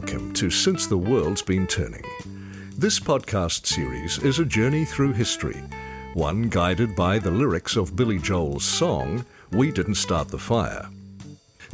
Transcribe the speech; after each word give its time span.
Welcome 0.00 0.32
to 0.32 0.48
Since 0.48 0.86
the 0.86 0.96
World's 0.96 1.42
Been 1.42 1.66
Turning. 1.66 2.02
This 2.74 2.98
podcast 2.98 3.66
series 3.66 4.16
is 4.16 4.38
a 4.38 4.46
journey 4.46 4.86
through 4.86 5.12
history, 5.12 5.62
one 6.14 6.48
guided 6.48 6.96
by 6.96 7.18
the 7.18 7.30
lyrics 7.30 7.76
of 7.76 7.96
Billy 7.96 8.18
Joel's 8.18 8.64
song, 8.64 9.26
We 9.52 9.70
Didn't 9.70 9.96
Start 9.96 10.28
the 10.28 10.38
Fire. 10.38 10.88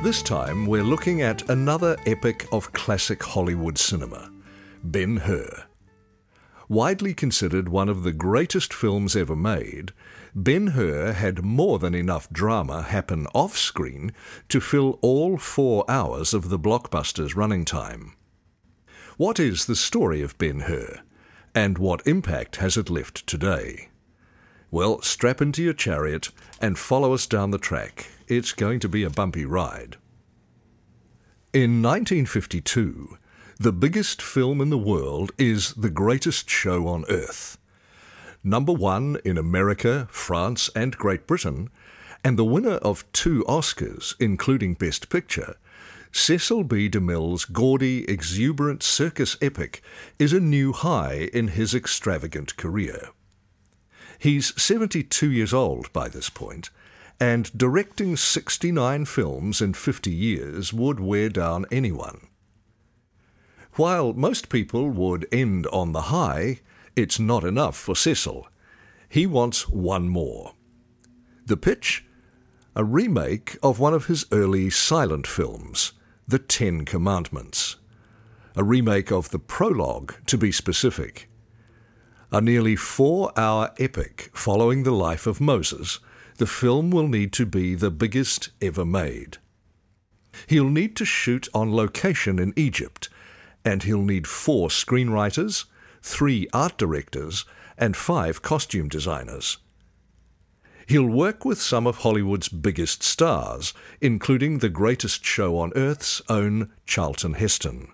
This 0.02 0.22
time 0.22 0.66
we're 0.66 0.82
looking 0.82 1.22
at 1.22 1.48
another 1.48 1.96
epic 2.04 2.48
of 2.50 2.72
classic 2.72 3.22
Hollywood 3.22 3.78
cinema, 3.78 4.32
Ben 4.82 5.18
Hur. 5.18 5.64
Widely 6.68 7.14
considered 7.14 7.68
one 7.68 7.88
of 7.88 8.02
the 8.02 8.12
greatest 8.12 8.74
films 8.74 9.14
ever 9.14 9.36
made, 9.36 9.92
Ben 10.34 10.68
Hur 10.68 11.12
had 11.12 11.44
more 11.44 11.78
than 11.78 11.94
enough 11.94 12.28
drama 12.30 12.82
happen 12.82 13.28
off 13.34 13.56
screen 13.56 14.12
to 14.48 14.60
fill 14.60 14.98
all 15.00 15.38
four 15.38 15.84
hours 15.88 16.34
of 16.34 16.48
the 16.48 16.58
blockbuster's 16.58 17.36
running 17.36 17.64
time. 17.64 18.14
What 19.16 19.40
is 19.40 19.64
the 19.64 19.76
story 19.76 20.20
of 20.20 20.36
Ben 20.36 20.60
Hur, 20.60 21.00
and 21.54 21.78
what 21.78 22.06
impact 22.06 22.56
has 22.56 22.76
it 22.76 22.90
left 22.90 23.26
today? 23.26 23.88
Well, 24.70 25.00
strap 25.00 25.40
into 25.40 25.62
your 25.62 25.72
chariot 25.72 26.28
and 26.60 26.78
follow 26.78 27.14
us 27.14 27.26
down 27.26 27.50
the 27.50 27.56
track. 27.56 28.10
It's 28.28 28.52
going 28.52 28.78
to 28.80 28.90
be 28.90 29.04
a 29.04 29.08
bumpy 29.08 29.46
ride. 29.46 29.96
In 31.54 31.80
1952, 31.80 33.16
the 33.58 33.72
biggest 33.72 34.20
film 34.20 34.60
in 34.60 34.68
the 34.68 34.76
world 34.76 35.32
is 35.38 35.72
The 35.72 35.88
Greatest 35.88 36.50
Show 36.50 36.86
on 36.86 37.06
Earth. 37.08 37.56
Number 38.44 38.74
one 38.74 39.16
in 39.24 39.38
America, 39.38 40.08
France, 40.10 40.68
and 40.76 40.94
Great 40.94 41.26
Britain, 41.26 41.70
and 42.22 42.38
the 42.38 42.44
winner 42.44 42.76
of 42.82 43.10
two 43.12 43.44
Oscars, 43.48 44.14
including 44.20 44.74
Best 44.74 45.08
Picture, 45.08 45.56
Cecil 46.12 46.64
B. 46.64 46.88
DeMille's 46.88 47.44
gaudy, 47.44 48.08
exuberant 48.08 48.82
circus 48.82 49.36
epic 49.40 49.82
is 50.18 50.32
a 50.32 50.40
new 50.40 50.72
high 50.72 51.28
in 51.32 51.48
his 51.48 51.74
extravagant 51.74 52.56
career. 52.56 53.10
He's 54.18 54.60
72 54.60 55.30
years 55.30 55.52
old 55.52 55.92
by 55.92 56.08
this 56.08 56.30
point, 56.30 56.70
and 57.20 57.56
directing 57.56 58.16
69 58.16 59.04
films 59.04 59.60
in 59.60 59.74
50 59.74 60.10
years 60.10 60.72
would 60.72 61.00
wear 61.00 61.28
down 61.28 61.66
anyone. 61.70 62.28
While 63.74 64.14
most 64.14 64.48
people 64.48 64.88
would 64.88 65.26
end 65.30 65.66
on 65.66 65.92
the 65.92 66.02
high, 66.02 66.60
it's 66.94 67.20
not 67.20 67.44
enough 67.44 67.76
for 67.76 67.94
Cecil. 67.94 68.48
He 69.08 69.26
wants 69.26 69.68
one 69.68 70.08
more. 70.08 70.54
The 71.44 71.58
pitch? 71.58 72.04
A 72.74 72.84
remake 72.84 73.56
of 73.62 73.78
one 73.78 73.94
of 73.94 74.06
his 74.06 74.24
early 74.32 74.70
silent 74.70 75.26
films, 75.26 75.92
The 76.28 76.40
Ten 76.40 76.84
Commandments. 76.84 77.76
A 78.56 78.64
remake 78.64 79.12
of 79.12 79.30
the 79.30 79.38
prologue, 79.38 80.14
to 80.26 80.36
be 80.36 80.50
specific. 80.50 81.30
A 82.32 82.40
nearly 82.40 82.74
four 82.74 83.30
hour 83.38 83.70
epic 83.78 84.30
following 84.34 84.82
the 84.82 84.90
life 84.90 85.28
of 85.28 85.40
Moses, 85.40 86.00
the 86.38 86.46
film 86.48 86.90
will 86.90 87.06
need 87.06 87.32
to 87.34 87.46
be 87.46 87.76
the 87.76 87.92
biggest 87.92 88.48
ever 88.60 88.84
made. 88.84 89.38
He'll 90.48 90.68
need 90.68 90.96
to 90.96 91.04
shoot 91.04 91.46
on 91.54 91.72
location 91.72 92.40
in 92.40 92.52
Egypt 92.56 93.08
and 93.64 93.84
he'll 93.84 94.02
need 94.02 94.26
four 94.26 94.68
screenwriters, 94.68 95.66
three 96.02 96.48
art 96.52 96.76
directors, 96.76 97.44
and 97.78 97.96
five 97.96 98.42
costume 98.42 98.88
designers. 98.88 99.58
He'll 100.86 101.06
work 101.06 101.44
with 101.44 101.60
some 101.60 101.86
of 101.86 101.98
Hollywood's 101.98 102.48
biggest 102.48 103.02
stars, 103.02 103.74
including 104.00 104.58
the 104.58 104.68
greatest 104.68 105.24
show 105.24 105.58
on 105.58 105.72
earth's 105.74 106.22
own 106.28 106.70
Charlton 106.86 107.34
Heston. 107.34 107.88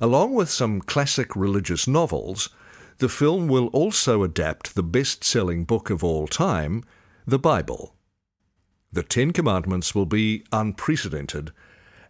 Along 0.00 0.34
with 0.34 0.48
some 0.48 0.80
classic 0.80 1.36
religious 1.36 1.86
novels, 1.86 2.48
the 2.96 3.10
film 3.10 3.46
will 3.46 3.66
also 3.68 4.22
adapt 4.22 4.74
the 4.74 4.82
best 4.82 5.22
selling 5.22 5.64
book 5.64 5.90
of 5.90 6.02
all 6.02 6.26
time, 6.26 6.82
the 7.26 7.38
Bible. 7.38 7.94
The 8.90 9.02
Ten 9.02 9.32
Commandments 9.32 9.94
will 9.94 10.06
be 10.06 10.44
unprecedented 10.52 11.52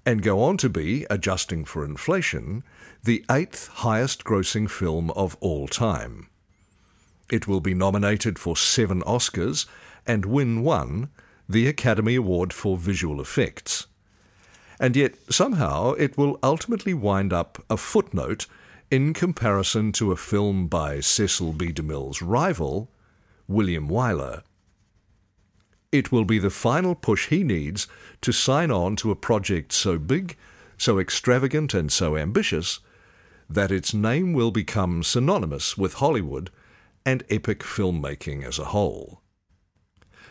and 0.06 0.22
go 0.22 0.42
on 0.42 0.56
to 0.58 0.68
be, 0.68 1.06
adjusting 1.10 1.64
for 1.64 1.84
inflation, 1.84 2.62
the 3.02 3.24
eighth 3.30 3.68
highest 3.68 4.24
grossing 4.24 4.70
film 4.70 5.10
of 5.10 5.36
all 5.40 5.66
time. 5.68 6.29
It 7.30 7.46
will 7.46 7.60
be 7.60 7.74
nominated 7.74 8.38
for 8.38 8.56
seven 8.56 9.02
Oscars 9.02 9.66
and 10.06 10.26
win 10.26 10.62
one, 10.62 11.10
the 11.48 11.68
Academy 11.68 12.16
Award 12.16 12.52
for 12.52 12.76
Visual 12.76 13.20
Effects. 13.20 13.86
And 14.80 14.96
yet, 14.96 15.14
somehow, 15.30 15.92
it 15.92 16.18
will 16.18 16.38
ultimately 16.42 16.94
wind 16.94 17.32
up 17.32 17.62
a 17.68 17.76
footnote 17.76 18.46
in 18.90 19.12
comparison 19.14 19.92
to 19.92 20.10
a 20.10 20.16
film 20.16 20.66
by 20.66 21.00
Cecil 21.00 21.52
B. 21.52 21.72
DeMille's 21.72 22.20
rival, 22.20 22.90
William 23.46 23.88
Wyler. 23.88 24.42
It 25.92 26.10
will 26.10 26.24
be 26.24 26.38
the 26.38 26.50
final 26.50 26.94
push 26.94 27.28
he 27.28 27.44
needs 27.44 27.86
to 28.22 28.32
sign 28.32 28.70
on 28.70 28.96
to 28.96 29.10
a 29.10 29.16
project 29.16 29.72
so 29.72 29.98
big, 29.98 30.36
so 30.78 30.98
extravagant, 30.98 31.74
and 31.74 31.92
so 31.92 32.16
ambitious 32.16 32.80
that 33.48 33.70
its 33.70 33.92
name 33.92 34.32
will 34.32 34.50
become 34.50 35.02
synonymous 35.02 35.76
with 35.76 35.94
Hollywood 35.94 36.50
and 37.04 37.24
epic 37.30 37.60
filmmaking 37.60 38.44
as 38.44 38.58
a 38.58 38.66
whole. 38.66 39.22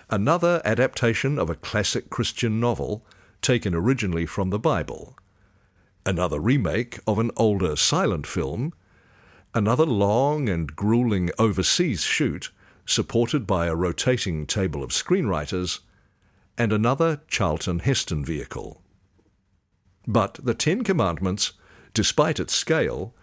Another 0.09 0.62
adaptation 0.66 1.38
of 1.38 1.50
a 1.50 1.56
classic 1.56 2.09
Christian 2.09 2.59
novel 2.59 3.06
taken 3.41 3.75
originally 3.75 4.25
from 4.25 4.50
the 4.50 4.59
Bible. 4.59 5.18
Another 6.06 6.40
remake 6.40 7.00
of 7.06 7.19
an 7.19 7.31
older 7.38 7.75
silent 7.75 8.25
film. 8.25 8.74
Another 9.53 9.85
long 9.85 10.50
and 10.50 10.75
grueling 10.75 11.29
overseas 11.38 12.03
shoot 12.03 12.52
supported 12.90 13.46
by 13.46 13.68
a 13.68 13.75
rotating 13.75 14.47
table 14.47 14.84
of 14.84 14.90
screenwriters, 14.90 15.79
and 16.58 16.74
another 16.74 17.22
Charlton 17.28 17.79
Heston 17.79 18.25
vehicle. 18.25 18.81
But 20.08 20.40
the 20.41 20.56
Ten 20.56 20.84
Commandments, 20.84 21.53
despite 21.94 22.40
its 22.40 22.56
scale, 22.56 23.13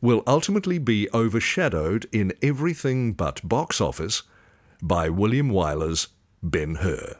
will 0.00 0.22
ultimately 0.26 0.78
be 0.78 1.08
overshadowed 1.12 2.06
in 2.12 2.32
everything 2.42 3.12
but 3.12 3.46
box 3.46 3.80
office 3.80 4.22
by 4.82 5.08
William 5.08 5.50
Wyler's 5.50 6.08
Ben 6.42 6.76
Hur. 6.76 7.16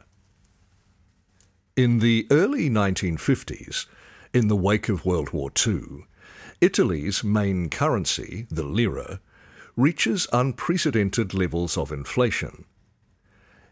In 1.75 1.99
the 1.99 2.27
early 2.31 2.69
1950s, 2.69 3.85
in 4.33 4.47
the 4.47 4.55
wake 4.55 4.89
of 4.89 5.05
World 5.05 5.31
War 5.31 5.51
II, 5.65 6.05
Italy's 6.59 7.23
main 7.23 7.69
currency, 7.69 8.45
the 8.49 8.63
lira, 8.63 9.19
reaches 9.75 10.27
unprecedented 10.33 11.33
levels 11.33 11.77
of 11.77 11.91
inflation. 11.91 12.65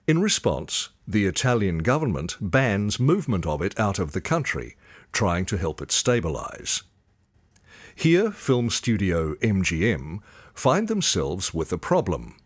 In 0.08 0.22
response, 0.22 0.90
the 1.08 1.26
Italian 1.26 1.80
government 1.80 2.38
bans 2.42 3.00
movement 3.00 3.46
of 3.46 3.62
it 3.62 3.80
out 3.80 4.00
of 4.00 4.14
the 4.14 4.22
country, 4.22 4.76
trying 5.12 5.46
to 5.46 5.58
help 5.58 5.82
it 5.82 5.92
stabilize. 5.92 6.84
Here, 8.00 8.32
film 8.32 8.70
studio 8.70 9.36
MGM 9.42 10.20
find 10.54 10.88
themselves 10.88 11.54
with 11.54 11.74
a 11.74 11.78
problem. 11.78 12.38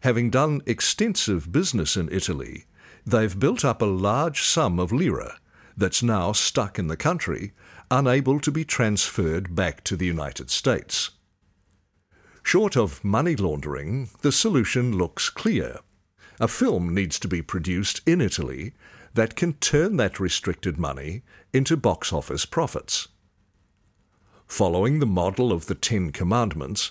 Having 0.00 0.30
done 0.30 0.60
extensive 0.66 1.52
business 1.52 1.96
in 1.96 2.08
Italy, 2.10 2.64
they've 3.06 3.38
built 3.38 3.64
up 3.64 3.80
a 3.80 3.86
large 3.86 4.42
sum 4.42 4.80
of 4.80 4.90
lira 4.90 5.38
that's 5.76 6.02
now 6.02 6.32
stuck 6.32 6.80
in 6.80 6.88
the 6.88 6.96
country, 6.96 7.52
unable 7.92 8.40
to 8.40 8.50
be 8.50 8.64
transferred 8.64 9.54
back 9.54 9.84
to 9.84 9.94
the 9.94 10.06
United 10.06 10.50
States. 10.50 11.10
Short 12.42 12.76
of 12.76 13.04
money 13.04 13.36
laundering, 13.36 14.10
the 14.22 14.32
solution 14.32 14.98
looks 14.98 15.30
clear. 15.30 15.78
A 16.40 16.48
film 16.48 16.92
needs 16.92 17.20
to 17.20 17.28
be 17.28 17.40
produced 17.40 18.00
in 18.04 18.20
Italy 18.20 18.72
that 19.14 19.36
can 19.36 19.52
turn 19.52 19.96
that 19.98 20.18
restricted 20.18 20.76
money 20.76 21.22
into 21.52 21.76
box 21.76 22.12
office 22.12 22.44
profits. 22.46 23.06
Following 24.50 24.98
the 24.98 25.06
model 25.06 25.52
of 25.52 25.66
the 25.66 25.76
Ten 25.76 26.10
Commandments, 26.10 26.90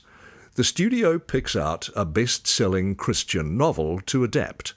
the 0.55 0.63
studio 0.63 1.19
picks 1.19 1.57
out 1.57 1.89
a 1.93 2.05
best 2.05 2.47
selling 2.47 2.95
Christian 2.95 3.57
novel 3.57 3.99
to 4.05 4.23
adapt 4.23 4.75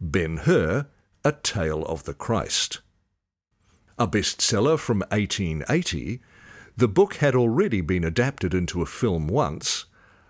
Ben 0.00 0.38
Hur, 0.38 0.86
A 1.22 1.32
Tale 1.32 1.84
of 1.84 2.04
the 2.04 2.14
Christ. 2.14 2.80
A 3.98 4.08
bestseller 4.08 4.78
from 4.78 5.00
1880, 5.10 6.22
the 6.78 6.88
book 6.88 7.16
had 7.16 7.34
already 7.34 7.82
been 7.82 8.04
adapted 8.04 8.54
into 8.54 8.80
a 8.80 8.86
film 8.86 9.28
once, 9.28 9.84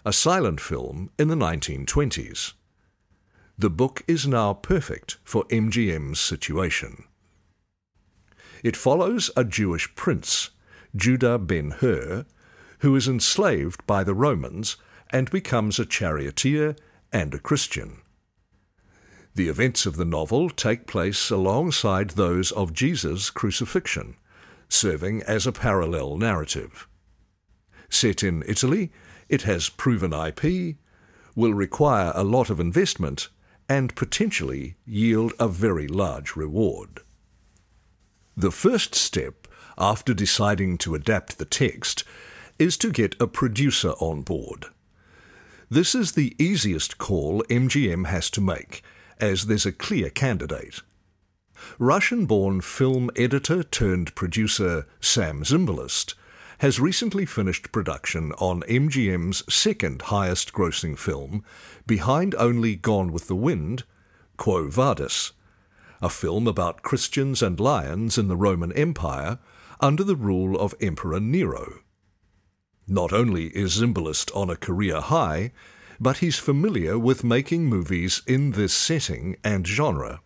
a 0.04 0.12
silent 0.12 0.60
film 0.60 1.10
in 1.16 1.28
the 1.28 1.36
1920s. 1.36 2.54
The 3.56 3.70
book 3.70 4.02
is 4.08 4.26
now 4.26 4.52
perfect 4.52 5.18
for 5.22 5.44
MGM's 5.44 6.18
situation. 6.18 7.04
It 8.64 8.76
follows 8.76 9.30
a 9.36 9.44
Jewish 9.44 9.94
prince, 9.94 10.50
Judah 10.94 11.38
ben 11.38 11.70
Hur, 11.80 12.26
who 12.80 12.94
is 12.96 13.08
enslaved 13.08 13.86
by 13.86 14.04
the 14.04 14.14
Romans 14.14 14.76
and 15.10 15.30
becomes 15.30 15.78
a 15.78 15.86
charioteer 15.86 16.76
and 17.12 17.34
a 17.34 17.38
Christian. 17.38 17.98
The 19.34 19.48
events 19.48 19.86
of 19.86 19.96
the 19.96 20.04
novel 20.04 20.50
take 20.50 20.86
place 20.86 21.30
alongside 21.30 22.10
those 22.10 22.52
of 22.52 22.74
Jesus' 22.74 23.30
crucifixion, 23.30 24.16
serving 24.68 25.22
as 25.22 25.46
a 25.46 25.52
parallel 25.52 26.16
narrative. 26.18 26.86
Set 27.88 28.22
in 28.22 28.42
Italy, 28.46 28.92
it 29.28 29.42
has 29.42 29.68
proven 29.70 30.12
IP, 30.12 30.76
will 31.34 31.54
require 31.54 32.12
a 32.14 32.24
lot 32.24 32.50
of 32.50 32.60
investment, 32.60 33.28
and 33.68 33.94
potentially 33.94 34.76
yield 34.84 35.32
a 35.38 35.48
very 35.48 35.88
large 35.88 36.36
reward. 36.36 37.00
The 38.36 38.50
first 38.50 38.94
step 38.94 39.48
after 39.78 40.14
deciding 40.14 40.78
to 40.78 40.94
adapt 40.94 41.38
the 41.38 41.44
text 41.44 42.04
is 42.58 42.76
to 42.78 42.90
get 42.90 43.20
a 43.20 43.26
producer 43.26 43.90
on 43.92 44.22
board. 44.22 44.66
This 45.70 45.94
is 45.94 46.12
the 46.12 46.36
easiest 46.38 46.98
call 46.98 47.42
MGM 47.44 48.06
has 48.06 48.28
to 48.30 48.40
make, 48.40 48.82
as 49.18 49.46
there's 49.46 49.66
a 49.66 49.72
clear 49.72 50.10
candidate. 50.10 50.82
Russian 51.78 52.26
born 52.26 52.60
film 52.60 53.10
editor 53.16 53.62
turned 53.62 54.14
producer 54.14 54.86
Sam 55.00 55.44
Zimbalist 55.44 56.14
has 56.58 56.78
recently 56.78 57.26
finished 57.26 57.72
production 57.72 58.32
on 58.38 58.62
MGM's 58.62 59.42
second 59.52 60.02
highest 60.02 60.52
grossing 60.52 60.96
film, 60.96 61.44
behind 61.86 62.34
only 62.36 62.76
Gone 62.76 63.12
with 63.12 63.26
the 63.26 63.34
Wind, 63.34 63.84
Quo 64.36 64.68
Vadis, 64.68 65.32
a 66.00 66.08
film 66.08 66.46
about 66.46 66.82
Christians 66.82 67.42
and 67.42 67.58
lions 67.58 68.18
in 68.18 68.28
the 68.28 68.36
Roman 68.36 68.72
Empire 68.72 69.38
under 69.82 70.04
the 70.04 70.16
rule 70.16 70.58
of 70.58 70.74
Emperor 70.80 71.18
Nero. 71.18 71.80
Not 72.86 73.12
only 73.12 73.48
is 73.48 73.80
Zimbalist 73.80 74.34
on 74.34 74.48
a 74.48 74.56
career 74.56 75.00
high, 75.00 75.52
but 76.00 76.18
he's 76.18 76.38
familiar 76.38 76.98
with 76.98 77.24
making 77.24 77.66
movies 77.66 78.22
in 78.26 78.52
this 78.52 78.72
setting 78.72 79.36
and 79.42 79.66
genre. 79.66 80.20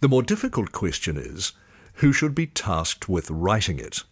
The 0.00 0.08
more 0.08 0.22
difficult 0.22 0.72
question 0.72 1.16
is 1.16 1.52
who 1.94 2.12
should 2.12 2.34
be 2.34 2.46
tasked 2.46 3.08
with 3.08 3.30
writing 3.30 3.78
it? 3.78 4.04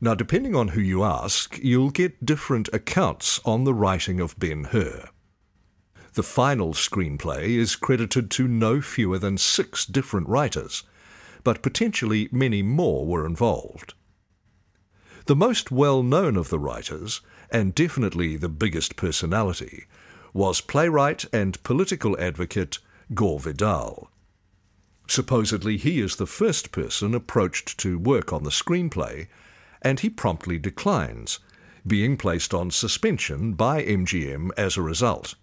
Now, 0.00 0.14
depending 0.14 0.54
on 0.54 0.68
who 0.68 0.80
you 0.80 1.02
ask, 1.02 1.58
you'll 1.62 1.90
get 1.90 2.26
different 2.26 2.68
accounts 2.72 3.40
on 3.44 3.64
the 3.64 3.74
writing 3.74 4.20
of 4.20 4.38
Ben 4.38 4.64
Hur. 4.64 5.08
The 6.12 6.22
final 6.22 6.74
screenplay 6.74 7.56
is 7.56 7.74
credited 7.74 8.30
to 8.32 8.46
no 8.46 8.80
fewer 8.80 9.18
than 9.18 9.38
six 9.38 9.86
different 9.86 10.28
writers, 10.28 10.82
but 11.44 11.62
potentially 11.62 12.28
many 12.32 12.62
more 12.62 13.06
were 13.06 13.26
involved. 13.26 13.94
The 15.26 15.36
most 15.36 15.70
well 15.70 16.02
known 16.02 16.36
of 16.36 16.48
the 16.48 16.58
writers, 16.58 17.20
and 17.50 17.74
definitely 17.74 18.36
the 18.36 18.48
biggest 18.48 18.96
personality, 18.96 19.84
was 20.32 20.60
playwright 20.60 21.24
and 21.32 21.62
political 21.62 22.18
advocate 22.20 22.78
Gore 23.14 23.40
Vidal. 23.40 24.10
Supposedly, 25.06 25.76
he 25.76 26.00
is 26.00 26.16
the 26.16 26.26
first 26.26 26.72
person 26.72 27.14
approached 27.14 27.78
to 27.78 27.98
work 27.98 28.32
on 28.32 28.42
the 28.42 28.50
screenplay, 28.50 29.28
and 29.82 30.00
he 30.00 30.10
promptly 30.10 30.58
declines, 30.58 31.38
being 31.86 32.16
placed 32.16 32.54
on 32.54 32.70
suspension 32.70 33.52
by 33.52 33.82
MGM 33.82 34.50
as 34.56 34.76
a 34.76 34.82
result. 34.82 35.34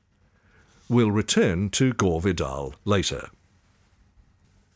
We'll 0.90 1.12
return 1.12 1.70
to 1.72 1.94
Gore 1.94 2.22
Vidal 2.22 2.76
later. 2.84 3.30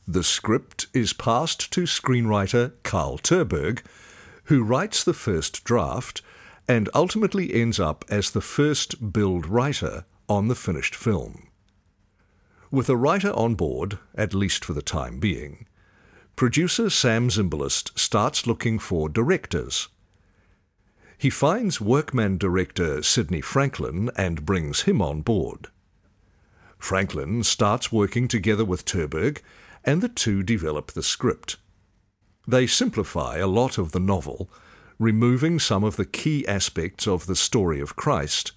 The 0.07 0.23
script 0.23 0.85
is 0.93 1.13
passed 1.13 1.71
to 1.73 1.81
screenwriter 1.81 2.73
Carl 2.83 3.17
Tunberg, 3.17 3.81
who 4.45 4.63
writes 4.63 5.03
the 5.03 5.13
first 5.13 5.63
draft 5.63 6.21
and 6.67 6.89
ultimately 6.93 7.53
ends 7.53 7.79
up 7.79 8.05
as 8.07 8.31
the 8.31 8.41
first 8.41 9.11
build 9.11 9.47
writer 9.47 10.05
on 10.29 10.47
the 10.47 10.55
finished 10.55 10.95
film. 10.95 11.47
With 12.69 12.89
a 12.89 12.95
writer 12.95 13.31
on 13.31 13.55
board, 13.55 13.97
at 14.15 14.33
least 14.33 14.63
for 14.63 14.73
the 14.73 14.81
time 14.81 15.19
being, 15.19 15.65
producer 16.35 16.89
Sam 16.89 17.29
Zimbalist 17.29 17.97
starts 17.97 18.45
looking 18.45 18.77
for 18.77 19.09
directors. 19.09 19.87
He 21.17 21.29
finds 21.29 21.81
workman 21.81 22.37
director 22.37 23.01
Sidney 23.01 23.41
Franklin 23.41 24.11
and 24.15 24.45
brings 24.45 24.81
him 24.81 25.01
on 25.01 25.21
board. 25.21 25.67
Franklin 26.77 27.43
starts 27.43 27.91
working 27.91 28.27
together 28.27 28.65
with 28.65 28.85
Tunberg, 28.85 29.41
and 29.85 30.01
the 30.01 30.09
two 30.09 30.43
develop 30.43 30.91
the 30.91 31.03
script. 31.03 31.57
They 32.47 32.67
simplify 32.67 33.37
a 33.37 33.47
lot 33.47 33.77
of 33.77 33.91
the 33.91 33.99
novel, 33.99 34.49
removing 34.99 35.59
some 35.59 35.83
of 35.83 35.95
the 35.95 36.05
key 36.05 36.45
aspects 36.47 37.07
of 37.07 37.27
the 37.27 37.35
story 37.35 37.79
of 37.79 37.95
Christ, 37.95 38.51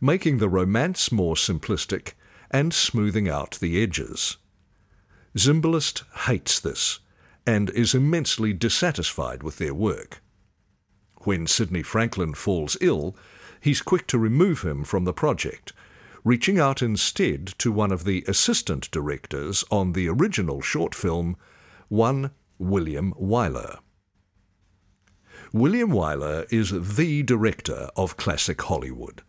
making 0.00 0.38
the 0.38 0.48
romance 0.48 1.12
more 1.12 1.34
simplistic 1.34 2.14
and 2.50 2.72
smoothing 2.72 3.28
out 3.28 3.58
the 3.60 3.82
edges. 3.82 4.36
Zimbalist 5.36 6.04
hates 6.26 6.60
this 6.60 7.00
and 7.46 7.70
is 7.70 7.94
immensely 7.94 8.52
dissatisfied 8.52 9.42
with 9.42 9.58
their 9.58 9.74
work. 9.74 10.22
When 11.24 11.46
Sidney 11.46 11.82
Franklin 11.82 12.34
falls 12.34 12.76
ill, 12.80 13.16
he's 13.60 13.82
quick 13.82 14.06
to 14.08 14.18
remove 14.18 14.62
him 14.62 14.84
from 14.84 15.04
the 15.04 15.12
project, 15.12 15.72
reaching 16.24 16.58
out 16.58 16.82
instead 16.82 17.46
to 17.58 17.70
one 17.70 17.92
of 17.92 18.04
the 18.04 18.24
assistant 18.26 18.90
directors 18.90 19.62
on 19.70 19.92
the 19.92 20.08
original 20.08 20.62
short 20.62 20.94
film, 20.94 21.36
one 21.88 22.30
William 22.58 23.12
Wyler. 23.20 23.78
William 25.52 25.90
Wyler 25.90 26.50
is 26.50 26.96
the 26.96 27.22
director 27.22 27.88
of 27.94 28.16
classic 28.16 28.60
Hollywood. 28.62 29.22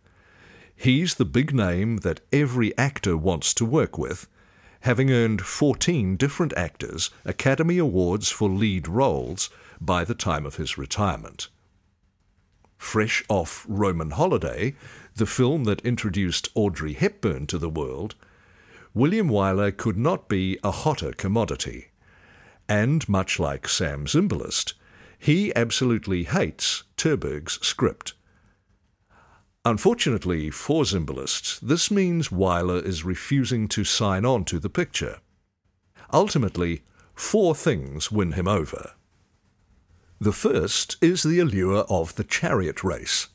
He's 0.74 1.14
the 1.14 1.24
big 1.24 1.54
name 1.54 1.98
that 1.98 2.20
every 2.32 2.76
actor 2.76 3.16
wants 3.16 3.54
to 3.54 3.64
work 3.64 3.96
with, 3.98 4.26
having 4.80 5.10
earned 5.10 5.42
14 5.42 6.16
different 6.16 6.52
actors 6.56 7.10
Academy 7.24 7.78
Awards 7.78 8.30
for 8.30 8.48
lead 8.48 8.88
roles 8.88 9.50
by 9.80 10.02
the 10.04 10.14
time 10.14 10.46
of 10.46 10.56
his 10.56 10.78
retirement. 10.78 11.48
Fresh 12.76 13.24
off 13.28 13.64
Roman 13.68 14.10
Holiday, 14.10 14.74
the 15.16 15.26
film 15.26 15.64
that 15.64 15.80
introduced 15.80 16.48
Audrey 16.54 16.92
Hepburn 16.92 17.46
to 17.48 17.58
the 17.58 17.68
world, 17.70 18.14
William 18.94 19.28
Wyler 19.28 19.76
could 19.76 19.96
not 19.96 20.28
be 20.28 20.58
a 20.62 20.70
hotter 20.70 21.12
commodity. 21.12 21.88
And 22.68 23.06
much 23.08 23.38
like 23.38 23.68
Sam 23.68 24.06
Zimbalist, 24.06 24.74
he 25.18 25.54
absolutely 25.54 26.24
hates 26.24 26.84
Tunberg's 26.96 27.58
script. 27.66 28.14
Unfortunately 29.64 30.50
for 30.50 30.84
Zimbalists, 30.84 31.58
this 31.60 31.90
means 31.90 32.28
Wyler 32.28 32.84
is 32.84 33.04
refusing 33.04 33.68
to 33.68 33.84
sign 33.84 34.24
on 34.24 34.44
to 34.44 34.58
the 34.58 34.70
picture. 34.70 35.18
Ultimately, 36.12 36.82
four 37.14 37.54
things 37.54 38.12
win 38.12 38.32
him 38.32 38.46
over. 38.46 38.92
The 40.20 40.32
first 40.32 40.96
is 41.00 41.22
the 41.22 41.40
allure 41.40 41.84
of 41.88 42.14
the 42.14 42.24
chariot 42.24 42.84
race. 42.84 43.28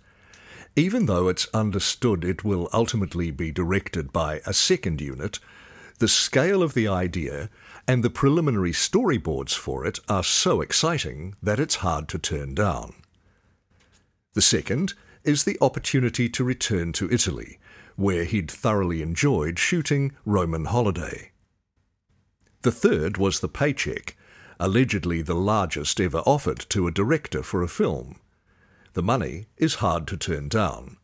Even 0.75 1.05
though 1.05 1.27
it's 1.27 1.47
understood 1.53 2.23
it 2.23 2.43
will 2.43 2.69
ultimately 2.71 3.29
be 3.29 3.51
directed 3.51 4.13
by 4.13 4.41
a 4.45 4.53
second 4.53 5.01
unit, 5.01 5.39
the 5.99 6.07
scale 6.07 6.63
of 6.63 6.73
the 6.73 6.87
idea 6.87 7.49
and 7.87 8.03
the 8.03 8.09
preliminary 8.09 8.71
storyboards 8.71 9.53
for 9.53 9.85
it 9.85 9.99
are 10.07 10.23
so 10.23 10.61
exciting 10.61 11.35
that 11.43 11.59
it's 11.59 11.75
hard 11.75 12.07
to 12.07 12.17
turn 12.17 12.55
down. 12.55 12.93
The 14.33 14.41
second 14.41 14.93
is 15.23 15.43
the 15.43 15.57
opportunity 15.59 16.29
to 16.29 16.43
return 16.43 16.93
to 16.93 17.11
Italy, 17.11 17.59
where 17.97 18.23
he'd 18.23 18.49
thoroughly 18.49 19.01
enjoyed 19.01 19.59
shooting 19.59 20.13
Roman 20.25 20.65
Holiday. 20.65 21.31
The 22.61 22.71
third 22.71 23.17
was 23.17 23.39
the 23.39 23.49
paycheck, 23.49 24.15
allegedly 24.59 25.21
the 25.21 25.35
largest 25.35 25.99
ever 25.99 26.19
offered 26.19 26.65
to 26.69 26.87
a 26.87 26.91
director 26.91 27.43
for 27.43 27.61
a 27.61 27.67
film. 27.67 28.19
The 28.93 29.03
money 29.03 29.45
is 29.57 29.75
hard 29.75 30.07
to 30.07 30.17
turn 30.17 30.49
down. 30.49 30.97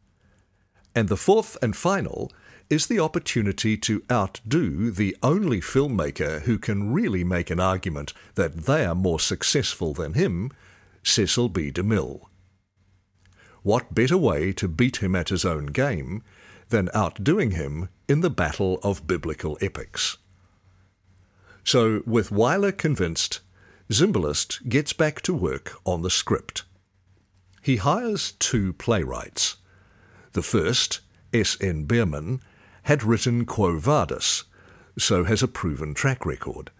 And 0.93 1.09
the 1.09 1.17
fourth 1.17 1.57
and 1.61 1.75
final 1.75 2.31
is 2.69 2.87
the 2.87 2.99
opportunity 2.99 3.77
to 3.77 4.03
outdo 4.11 4.91
the 4.91 5.15
only 5.23 5.61
filmmaker 5.61 6.41
who 6.41 6.57
can 6.57 6.91
really 6.91 7.23
make 7.23 7.49
an 7.49 7.59
argument 7.59 8.13
that 8.35 8.65
they 8.65 8.85
are 8.85 8.95
more 8.95 9.19
successful 9.19 9.93
than 9.93 10.13
him, 10.13 10.51
Cecil 11.03 11.49
B. 11.49 11.71
DeMille. 11.71 12.25
What 13.63 13.95
better 13.95 14.17
way 14.17 14.51
to 14.53 14.67
beat 14.67 14.97
him 14.97 15.15
at 15.15 15.29
his 15.29 15.45
own 15.45 15.67
game 15.67 16.23
than 16.69 16.89
outdoing 16.93 17.51
him 17.51 17.89
in 18.07 18.21
the 18.21 18.29
battle 18.29 18.79
of 18.83 19.07
biblical 19.07 19.57
epics? 19.61 20.17
So, 21.63 22.01
with 22.05 22.29
Wyler 22.29 22.77
convinced, 22.77 23.41
Zimbalist 23.89 24.67
gets 24.67 24.93
back 24.93 25.21
to 25.21 25.33
work 25.33 25.73
on 25.85 26.01
the 26.01 26.09
script. 26.09 26.63
He 27.67 27.75
hires 27.75 28.31
two 28.39 28.71
playwrights. 28.71 29.57
The 30.31 30.41
first, 30.41 31.01
S. 31.33 31.57
N. 31.59 31.83
Behrman, 31.83 32.39
had 32.83 33.03
written 33.03 33.43
Quo 33.43 33.77
Vadis, 33.77 34.45
so 34.97 35.25
has 35.25 35.43
a 35.43 35.49
proven 35.49 35.93
track 35.93 36.25
record. 36.25 36.71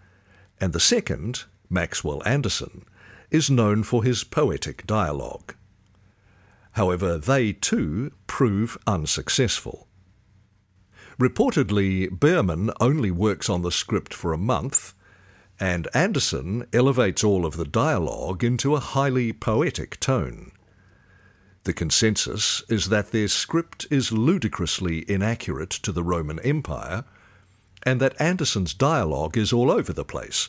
And 0.58 0.72
the 0.72 0.80
second, 0.80 1.44
Maxwell 1.68 2.22
Anderson, 2.24 2.86
is 3.30 3.50
known 3.50 3.82
for 3.82 4.02
his 4.02 4.24
poetic 4.24 4.86
dialogue. 4.86 5.54
However, 6.70 7.18
they 7.18 7.52
too 7.52 8.12
prove 8.26 8.78
unsuccessful. 8.86 9.88
Reportedly, 11.20 12.18
Behrman 12.18 12.70
only 12.80 13.10
works 13.10 13.50
on 13.50 13.60
the 13.60 13.70
script 13.70 14.14
for 14.14 14.32
a 14.32 14.38
month, 14.38 14.94
and 15.60 15.86
Anderson 15.92 16.66
elevates 16.72 17.22
all 17.22 17.44
of 17.44 17.58
the 17.58 17.66
dialogue 17.66 18.42
into 18.42 18.74
a 18.74 18.80
highly 18.80 19.34
poetic 19.34 20.00
tone. 20.00 20.52
The 21.68 21.74
consensus 21.74 22.62
is 22.70 22.88
that 22.88 23.10
their 23.10 23.28
script 23.28 23.86
is 23.90 24.10
ludicrously 24.10 25.04
inaccurate 25.06 25.68
to 25.68 25.92
the 25.92 26.02
Roman 26.02 26.38
Empire, 26.38 27.04
and 27.82 28.00
that 28.00 28.18
Anderson's 28.18 28.72
dialogue 28.72 29.36
is 29.36 29.52
all 29.52 29.70
over 29.70 29.92
the 29.92 30.02
place, 30.02 30.48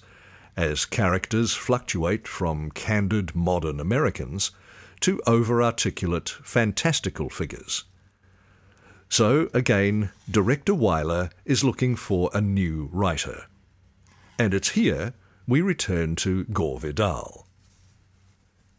as 0.55 0.85
characters 0.85 1.51
fluctuate 1.51 2.25
from 2.25 2.71
candid 2.71 3.35
modern 3.35 3.81
Americans 3.81 4.51
to 5.01 5.21
over 5.27 5.61
articulate 5.61 6.29
fantastical 6.29 7.29
figures. 7.29 7.83
So, 9.09 9.49
again, 9.53 10.11
director 10.31 10.71
Wyler 10.71 11.31
is 11.43 11.65
looking 11.65 11.97
for 11.97 12.29
a 12.33 12.39
new 12.39 12.88
writer. 12.93 13.47
And 14.39 14.53
it's 14.53 14.69
here 14.69 15.13
we 15.45 15.59
return 15.59 16.15
to 16.15 16.45
Gore 16.45 16.79
Vidal. 16.79 17.49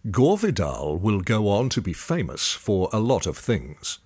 Gore 0.08 0.38
Vidal 0.38 0.98
will 0.98 1.20
go 1.20 1.48
on 1.48 1.68
to 1.68 1.82
be 1.82 1.92
famous 1.92 2.54
for 2.54 2.88
a 2.90 2.98
lot 2.98 3.26
of 3.26 3.36
things. 3.36 3.98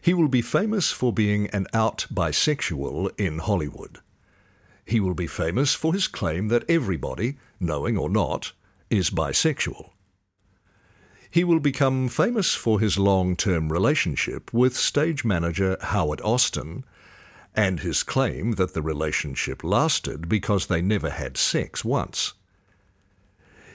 He 0.00 0.14
will 0.14 0.28
be 0.28 0.40
famous 0.40 0.92
for 0.92 1.12
being 1.12 1.48
an 1.48 1.66
out 1.74 2.06
bisexual 2.12 3.10
in 3.18 3.40
Hollywood. 3.40 3.98
He 4.86 5.00
will 5.00 5.12
be 5.12 5.26
famous 5.26 5.74
for 5.74 5.92
his 5.92 6.08
claim 6.08 6.48
that 6.48 6.68
everybody, 6.70 7.36
knowing 7.60 7.98
or 7.98 8.08
not, 8.08 8.52
is 8.88 9.10
bisexual. 9.10 9.90
He 11.30 11.44
will 11.44 11.60
become 11.60 12.08
famous 12.08 12.54
for 12.54 12.80
his 12.80 12.98
long 12.98 13.36
term 13.36 13.70
relationship 13.70 14.54
with 14.54 14.74
stage 14.74 15.22
manager 15.22 15.76
Howard 15.82 16.22
Austin 16.22 16.82
and 17.54 17.80
his 17.80 18.02
claim 18.02 18.52
that 18.52 18.72
the 18.72 18.82
relationship 18.82 19.62
lasted 19.62 20.30
because 20.30 20.66
they 20.66 20.80
never 20.80 21.10
had 21.10 21.36
sex 21.36 21.84
once. 21.84 22.32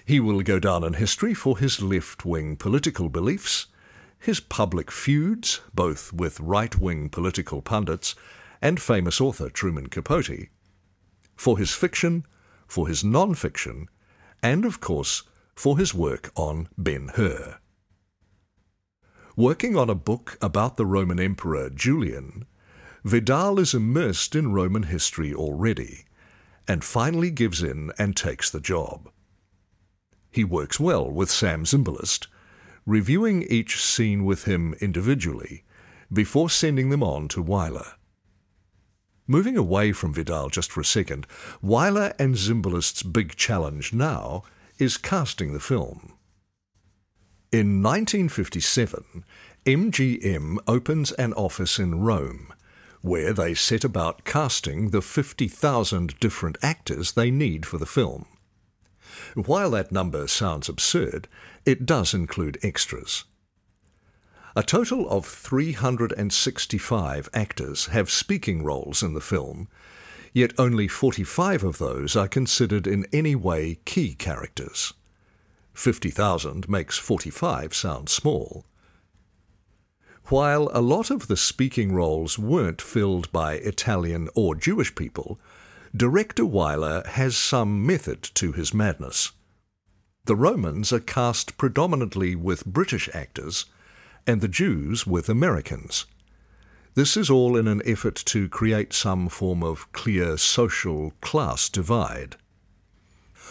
He 0.10 0.20
will 0.20 0.42
go 0.42 0.58
down 0.58 0.84
in 0.84 0.94
history 0.94 1.36
for 1.36 1.60
his 1.60 1.84
left 1.84 2.26
wing 2.26 2.56
political 2.56 3.10
beliefs, 3.10 3.68
his 4.18 4.40
public 4.40 4.90
feuds, 4.90 5.62
both 5.72 6.12
with 6.12 6.40
right 6.40 6.76
wing 6.76 7.10
political 7.10 7.62
pundits 7.62 8.16
and 8.60 8.82
famous 8.82 9.22
author 9.22 9.52
Truman 9.52 9.86
Capote, 9.86 10.48
for 11.36 11.60
his 11.60 11.76
fiction, 11.76 12.26
for 12.66 12.88
his 12.88 13.04
non 13.04 13.36
fiction, 13.36 13.88
and 14.42 14.66
of 14.66 14.82
course 14.82 15.22
for 15.56 15.78
his 15.78 15.94
work 15.94 16.32
on 16.36 16.70
Ben 16.76 17.12
Hur. 17.14 17.60
Working 19.36 19.78
on 19.78 19.92
a 19.92 19.94
book 20.10 20.40
about 20.42 20.76
the 20.76 20.88
Roman 20.88 21.20
Emperor 21.20 21.70
Julian, 21.70 22.48
Vidal 23.04 23.60
is 23.60 23.76
immersed 23.76 24.36
in 24.36 24.54
Roman 24.54 24.84
history 24.90 25.36
already, 25.36 26.06
and 26.68 26.84
finally 26.84 27.30
gives 27.30 27.62
in 27.62 27.92
and 28.00 28.18
takes 28.18 28.50
the 28.50 28.60
job. 28.60 29.12
He 30.32 30.44
works 30.44 30.80
well 30.80 31.10
with 31.10 31.32
Sam 31.32 31.66
Zimbalist, 31.66 32.28
reviewing 32.86 33.44
each 33.44 33.84
scene 33.84 34.26
with 34.26 34.46
him 34.46 34.76
individually 34.80 35.64
before 36.12 36.50
sending 36.50 36.90
them 36.90 37.04
on 37.04 37.28
to 37.30 37.44
Wyler. 37.44 37.94
Moving 39.28 39.58
away 39.58 39.92
from 39.92 40.14
Vidal 40.14 40.50
just 40.50 40.72
for 40.72 40.82
a 40.82 40.86
second, 40.86 41.28
Wyler 41.64 42.14
and 42.18 42.36
Zimbalist's 42.36 43.04
big 43.04 43.36
challenge 43.36 43.94
now 43.94 44.44
is 44.80 44.98
casting 44.98 45.54
the 45.54 45.60
film. 45.60 46.14
In 47.52 47.84
1957, 47.84 49.24
MGM 49.66 50.58
opens 50.68 51.12
an 51.14 51.34
office 51.34 51.78
in 51.78 52.00
Rome, 52.02 52.54
where 53.02 53.34
they 53.34 53.54
set 53.54 53.84
about 53.84 54.26
casting 54.26 54.90
the 54.90 55.02
50,000 55.02 56.20
different 56.20 56.58
actors 56.62 57.12
they 57.12 57.30
need 57.30 57.66
for 57.66 57.78
the 57.78 57.86
film. 57.86 58.26
While 59.36 59.72
that 59.72 59.92
number 59.92 60.28
sounds 60.28 60.70
absurd, 60.70 61.28
it 61.66 61.86
does 61.86 62.14
include 62.14 62.58
extras. 62.64 63.26
A 64.56 64.64
total 64.64 65.10
of 65.10 65.26
365 65.26 67.30
actors 67.34 67.88
have 67.88 68.10
speaking 68.10 68.64
roles 68.64 69.04
in 69.04 69.14
the 69.14 69.22
film, 69.22 69.68
yet 70.34 70.54
only 70.58 70.88
45 70.88 71.64
of 71.64 71.78
those 71.78 72.16
are 72.16 72.28
considered 72.28 72.88
in 72.88 73.06
any 73.14 73.36
way 73.36 73.80
key 73.86 74.16
characters. 74.16 74.94
50,000 75.74 76.68
makes 76.68 76.98
45 76.98 77.74
sound 77.74 78.10
small. 78.10 78.66
While 80.26 80.70
a 80.74 80.82
lot 80.82 81.10
of 81.10 81.28
the 81.28 81.38
speaking 81.38 81.94
roles 81.94 82.38
weren't 82.38 82.82
filled 82.82 83.32
by 83.32 83.54
Italian 83.54 84.30
or 84.36 84.56
Jewish 84.56 84.94
people, 84.94 85.40
Director 85.96 86.44
Wyler 86.44 87.04
has 87.08 87.36
some 87.36 87.86
method 87.86 88.22
to 88.36 88.52
his 88.52 88.74
madness. 88.74 89.32
The 90.26 90.36
Romans 90.36 90.94
are 90.94 91.00
cast 91.00 91.58
predominantly 91.58 92.36
with 92.36 92.66
British 92.66 93.10
actors, 93.14 93.66
and 94.28 94.40
the 94.40 94.48
Jews 94.48 95.08
with 95.08 95.30
Americans. 95.30 96.06
This 96.94 97.18
is 97.18 97.32
all 97.32 97.58
in 97.58 97.68
an 97.68 97.82
effort 97.86 98.16
to 98.26 98.48
create 98.50 98.94
some 98.94 99.30
form 99.30 99.64
of 99.64 99.92
clear 99.92 100.38
social 100.38 101.14
class 101.22 101.70
divide. 101.70 102.36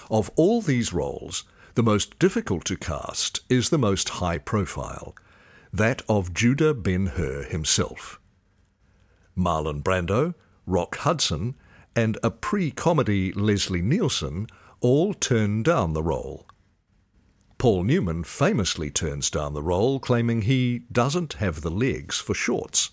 Of 0.09 0.30
all 0.37 0.62
these 0.62 0.92
roles, 0.92 1.42
the 1.75 1.83
most 1.83 2.18
difficult 2.21 2.64
to 2.66 2.76
cast 2.76 3.40
is 3.49 3.71
the 3.71 3.78
most 3.78 4.09
high 4.21 4.38
profile, 4.38 5.16
that 5.73 6.02
of 6.09 6.33
Judah 6.35 6.75
Ben 6.75 7.07
Hur 7.07 7.42
himself. 7.42 8.21
Marlon 9.37 9.83
Brando, 9.83 10.35
Rock 10.66 10.99
Hudson, 10.99 11.57
and 11.99 12.17
a 12.23 12.31
pre 12.31 12.71
comedy 12.71 13.33
Leslie 13.33 13.83
Nielsen 13.83 14.47
all 14.78 15.12
turned 15.12 15.64
down 15.64 15.95
the 15.95 16.02
role. 16.02 16.47
Paul 17.59 17.83
Newman 17.83 18.23
famously 18.23 18.88
turns 18.88 19.28
down 19.31 19.52
the 19.52 19.64
role, 19.64 19.99
claiming 19.99 20.43
he 20.43 20.83
doesn't 20.93 21.33
have 21.35 21.62
the 21.62 21.73
legs 21.73 22.19
for 22.19 22.35
shorts. 22.35 22.90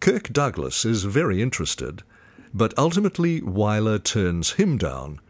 Kirk 0.00 0.32
Douglas 0.32 0.86
is 0.86 1.04
very 1.04 1.42
interested, 1.42 2.02
but 2.54 2.72
ultimately 2.78 3.42
Wyler 3.42 4.02
turns 4.02 4.52
him 4.52 4.78
down, 4.78 5.20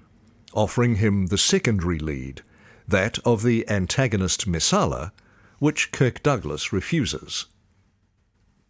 offering 0.54 0.94
him 0.96 1.26
the 1.26 1.38
secondary 1.38 1.98
lead, 1.98 2.42
that 2.86 3.18
of 3.24 3.42
the 3.42 3.68
antagonist 3.68 4.46
Messala, 4.46 5.10
which 5.58 5.90
Kirk 5.90 6.22
Douglas 6.22 6.72
refuses. 6.72 7.46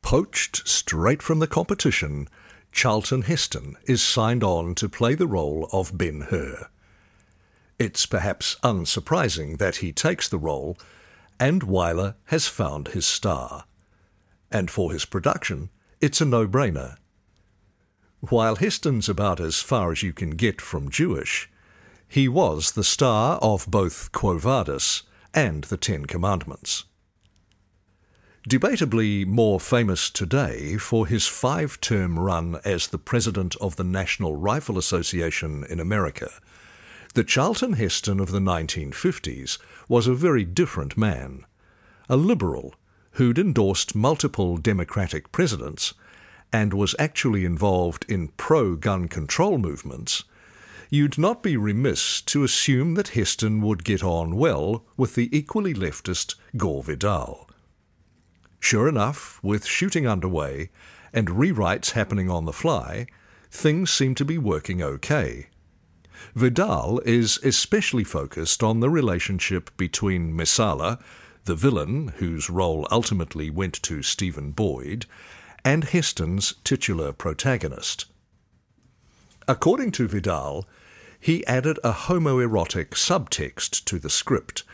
Poached 0.00 0.66
straight 0.66 1.22
from 1.22 1.38
the 1.38 1.46
competition, 1.46 2.28
Charlton 2.72 3.22
Heston 3.22 3.76
is 3.86 4.02
signed 4.02 4.44
on 4.44 4.74
to 4.76 4.88
play 4.88 5.14
the 5.14 5.26
role 5.26 5.68
of 5.72 5.96
Ben 5.96 6.26
Hur. 6.30 6.68
It's 7.78 8.06
perhaps 8.06 8.56
unsurprising 8.62 9.58
that 9.58 9.76
he 9.76 9.92
takes 9.92 10.28
the 10.28 10.38
role, 10.38 10.76
and 11.40 11.62
Wyler 11.62 12.14
has 12.26 12.46
found 12.46 12.88
his 12.88 13.06
star. 13.06 13.64
And 14.50 14.70
for 14.70 14.92
his 14.92 15.04
production, 15.04 15.70
it's 16.00 16.20
a 16.20 16.24
no-brainer. 16.24 16.96
While 18.20 18.56
Heston's 18.56 19.08
about 19.08 19.40
as 19.40 19.60
far 19.60 19.92
as 19.92 20.02
you 20.02 20.12
can 20.12 20.30
get 20.30 20.60
from 20.60 20.90
Jewish, 20.90 21.48
he 22.08 22.26
was 22.26 22.72
the 22.72 22.84
star 22.84 23.38
of 23.38 23.66
both 23.68 24.10
Quo 24.12 24.38
Vadis 24.38 25.02
and 25.34 25.64
the 25.64 25.76
Ten 25.76 26.06
Commandments 26.06 26.84
debatably 28.48 29.26
more 29.26 29.60
famous 29.60 30.08
today 30.08 30.78
for 30.78 31.06
his 31.06 31.26
five 31.26 31.78
term 31.82 32.18
run 32.18 32.58
as 32.64 32.86
the 32.86 32.98
president 32.98 33.54
of 33.56 33.76
the 33.76 33.84
National 33.84 34.36
Rifle 34.36 34.78
Association 34.78 35.64
in 35.68 35.78
America. 35.78 36.30
The 37.12 37.24
Charlton 37.24 37.74
Heston 37.74 38.20
of 38.20 38.30
the 38.30 38.38
1950s 38.38 39.58
was 39.86 40.06
a 40.06 40.14
very 40.14 40.44
different 40.44 40.96
man. 40.96 41.44
A 42.08 42.16
liberal 42.16 42.74
who'd 43.12 43.38
endorsed 43.38 43.94
multiple 43.94 44.56
Democratic 44.56 45.30
presidents 45.30 45.92
and 46.50 46.72
was 46.72 46.94
actually 46.98 47.44
involved 47.44 48.06
in 48.08 48.28
pro 48.28 48.76
gun 48.76 49.08
control 49.08 49.58
movements, 49.58 50.24
you'd 50.88 51.18
not 51.18 51.42
be 51.42 51.58
remiss 51.58 52.22
to 52.22 52.44
assume 52.44 52.94
that 52.94 53.08
Heston 53.08 53.60
would 53.60 53.84
get 53.84 54.02
on 54.02 54.36
well 54.36 54.84
with 54.96 55.16
the 55.16 55.28
equally 55.36 55.74
leftist 55.74 56.36
Gore 56.56 56.82
Vidal. 56.82 57.47
Sure 58.60 58.88
enough, 58.88 59.38
with 59.42 59.64
shooting 59.64 60.06
underway 60.06 60.70
and 61.12 61.28
rewrites 61.28 61.92
happening 61.92 62.30
on 62.30 62.44
the 62.44 62.52
fly, 62.52 63.06
things 63.50 63.90
seem 63.90 64.14
to 64.14 64.24
be 64.24 64.38
working 64.38 64.82
okay. 64.82 65.46
Vidal 66.34 67.00
is 67.04 67.38
especially 67.44 68.04
focused 68.04 68.62
on 68.62 68.80
the 68.80 68.90
relationship 68.90 69.74
between 69.76 70.36
Messala, 70.36 71.00
the 71.44 71.54
villain 71.54 72.08
whose 72.16 72.50
role 72.50 72.86
ultimately 72.90 73.48
went 73.50 73.82
to 73.84 74.02
Stephen 74.02 74.50
Boyd, 74.50 75.06
and 75.64 75.84
Heston's 75.84 76.54
titular 76.64 77.12
protagonist. 77.12 78.06
According 79.46 79.92
to 79.92 80.08
Vidal, 80.08 80.66
he 81.18 81.46
added 81.46 81.78
a 81.82 81.92
homoerotic 81.92 82.90
subtext 82.90 83.84
to 83.84 83.98
the 83.98 84.10
script 84.10 84.64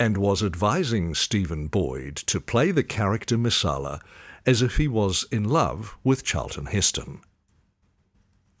and 0.00 0.16
was 0.16 0.42
advising 0.42 1.14
Stephen 1.14 1.66
Boyd 1.66 2.16
to 2.16 2.40
play 2.40 2.70
the 2.70 2.82
character 2.82 3.36
Messala 3.36 4.00
as 4.46 4.62
if 4.62 4.78
he 4.78 4.88
was 4.88 5.26
in 5.30 5.44
love 5.44 5.94
with 6.02 6.24
Charlton 6.24 6.66
Heston. 6.66 7.20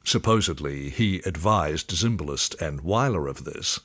Supposedly, 0.04 0.90
he 0.90 1.22
advised 1.24 1.92
Zimbalist 1.92 2.60
and 2.60 2.82
Wyler 2.82 3.26
of 3.28 3.44
this, 3.44 3.80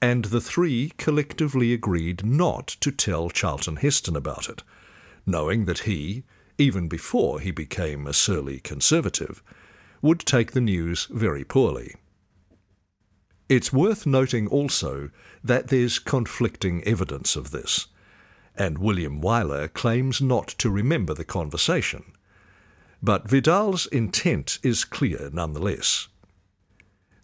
and 0.00 0.26
the 0.26 0.40
three 0.40 0.92
collectively 0.96 1.74
agreed 1.74 2.24
not 2.24 2.68
to 2.80 2.90
tell 2.90 3.28
Charlton 3.28 3.76
Heston 3.76 4.16
about 4.16 4.48
it, 4.48 4.62
knowing 5.26 5.66
that 5.66 5.80
he, 5.80 6.24
even 6.56 6.88
before 6.88 7.38
he 7.40 7.50
became 7.50 8.06
a 8.06 8.14
surly 8.14 8.60
conservative, 8.60 9.42
would 10.00 10.20
take 10.20 10.52
the 10.52 10.60
news 10.60 11.06
very 11.10 11.44
poorly. 11.44 11.96
It's 13.48 13.72
worth 13.72 14.06
noting 14.06 14.46
also 14.46 15.10
that 15.42 15.68
there's 15.68 15.98
conflicting 15.98 16.82
evidence 16.84 17.36
of 17.36 17.50
this, 17.50 17.86
and 18.56 18.78
William 18.78 19.20
Wyler 19.20 19.72
claims 19.72 20.20
not 20.20 20.48
to 20.48 20.70
remember 20.70 21.14
the 21.14 21.24
conversation. 21.24 22.12
But 23.02 23.28
Vidal's 23.28 23.86
intent 23.86 24.58
is 24.62 24.84
clear 24.84 25.30
nonetheless. 25.32 26.08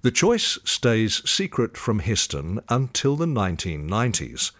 The 0.02 0.10
choice 0.10 0.58
stays 0.64 1.28
secret 1.28 1.76
from 1.76 2.00
Heston 2.00 2.60
until 2.68 3.16
the 3.16 3.26
1990s, 3.26 4.52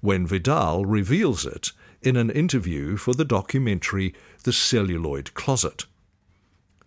when 0.00 0.26
Vidal 0.26 0.84
reveals 0.84 1.46
it 1.46 1.72
in 2.02 2.16
an 2.16 2.30
interview 2.30 2.96
for 2.96 3.14
the 3.14 3.24
documentary 3.24 4.14
The 4.44 4.52
Celluloid 4.52 5.34
Closet. 5.34 5.86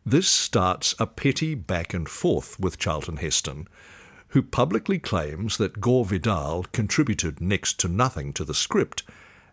This 0.06 0.28
starts 0.28 0.96
a 1.00 1.08
petty 1.08 1.56
back 1.56 1.94
and 1.94 2.08
forth 2.08 2.60
with 2.60 2.78
Charlton 2.78 3.18
Heston, 3.18 3.68
who 4.32 4.42
publicly 4.42 4.98
claims 4.98 5.58
that 5.58 5.82
Gore 5.82 6.06
Vidal 6.06 6.66
contributed 6.72 7.42
next 7.42 7.80
to 7.80 7.88
nothing 7.88 8.34
to 8.34 8.44
the 8.44 8.54
script 8.54 9.04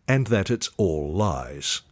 and 0.06 0.28
that 0.28 0.50
it's 0.50 0.70
all 0.76 1.12
lies. 1.12 1.82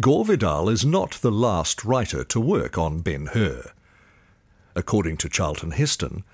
Gore 0.00 0.24
Vidal 0.24 0.68
is 0.68 0.84
not 0.84 1.12
the 1.12 1.30
last 1.30 1.84
writer 1.84 2.24
to 2.24 2.40
work 2.40 2.76
on 2.76 3.00
Ben 3.00 3.26
Hur. 3.26 3.72
According 4.74 5.18
to 5.18 5.28
Charlton 5.28 5.70
Heston, 5.70 6.24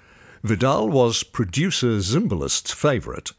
Vidal 0.42 0.88
was 0.88 1.22
producer 1.22 2.00
Zimbalist's 2.00 2.72
favourite, 2.72 3.32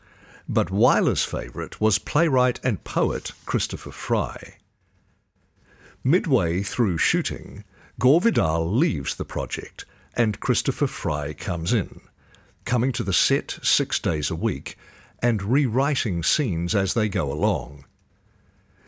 but 0.47 0.69
Wyler's 0.69 1.23
favourite 1.23 1.81
was 1.81 1.97
playwright 1.97 2.59
and 2.63 2.83
poet 2.83 3.31
Christopher 3.45 3.91
Fry. 3.91 4.57
Midway 6.03 6.61
through 6.61 6.97
shooting, 6.97 7.63
Gore 7.97 8.21
Vidal 8.21 8.69
leaves 8.69 9.15
the 9.15 9.25
project 9.25 9.85
and 10.15 10.39
Christopher 10.39 10.87
Fry 10.87 11.33
comes 11.33 11.73
in, 11.73 12.01
coming 12.65 12.91
to 12.93 13.03
the 13.03 13.13
set 13.13 13.59
six 13.61 13.99
days 13.99 14.29
a 14.29 14.35
week 14.35 14.77
and 15.21 15.43
rewriting 15.43 16.23
scenes 16.23 16.73
as 16.75 16.93
they 16.93 17.07
go 17.07 17.31
along. 17.31 17.85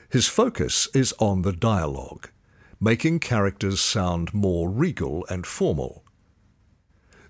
His 0.09 0.27
focus 0.27 0.87
is 0.93 1.13
on 1.19 1.41
the 1.41 1.53
dialogue, 1.53 2.29
making 2.79 3.19
characters 3.19 3.79
sound 3.79 4.33
more 4.33 4.69
regal 4.69 5.25
and 5.29 5.45
formal. 5.45 6.03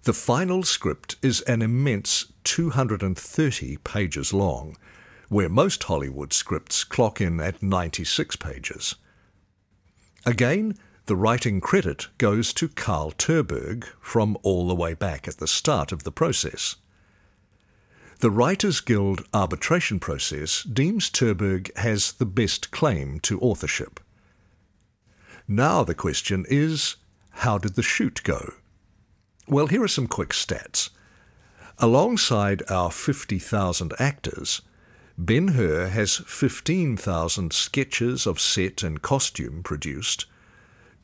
The 0.04 0.14
final 0.14 0.64
script 0.64 1.16
is 1.22 1.42
an 1.42 1.62
immense 1.62 2.34
230 2.44 3.78
pages 3.78 4.34
long, 4.34 4.76
where 5.30 5.48
most 5.48 5.84
Hollywood 5.84 6.34
scripts 6.34 6.84
clock 6.84 7.22
in 7.22 7.40
at 7.40 7.64
96 7.64 8.36
pages. 8.36 8.96
Again, 10.26 10.78
the 11.06 11.16
writing 11.16 11.60
credit 11.60 12.08
goes 12.18 12.54
to 12.54 12.70
Carl 12.70 13.12
Tunberg 13.12 13.86
from 14.00 14.38
all 14.42 14.68
the 14.68 14.76
way 14.76 14.94
back 14.94 15.28
at 15.28 15.38
the 15.38 15.48
start 15.48 15.92
of 15.92 16.04
the 16.04 16.12
process. 16.12 16.78
The 18.20 18.32
Writers 18.32 18.80
Guild 18.80 19.28
arbitration 19.34 20.00
process 20.00 20.64
deems 20.64 21.10
Tunberg 21.10 21.76
has 21.78 22.14
the 22.14 22.26
best 22.26 22.72
claim 22.72 23.20
to 23.22 23.40
authorship. 23.42 24.00
Now 25.46 25.84
the 25.84 25.96
question 25.96 26.46
is 26.48 26.96
how 27.38 27.58
did 27.58 27.76
the 27.76 27.84
shoot 27.84 28.22
go? 28.24 28.54
Well, 29.46 29.68
here 29.68 29.84
are 29.84 29.90
some 29.90 30.08
quick 30.08 30.30
stats. 30.30 30.90
Alongside 31.80 32.64
our 32.70 32.92
50,000 32.92 33.92
actors, 34.00 34.62
Ben 35.18 35.50
Hur 35.50 35.88
has 35.90 36.18
15,000 36.26 37.52
sketches 37.52 38.26
of 38.26 38.40
set 38.40 38.84
and 38.84 39.02
costume 39.02 39.64
produced, 39.64 40.28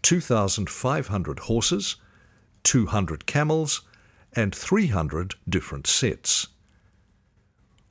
2,500 0.02 1.40
horses, 1.40 1.96
200 2.64 3.26
camels, 3.26 3.82
and 4.34 4.54
300 4.54 5.36
different 5.48 5.88
sets. 5.88 6.48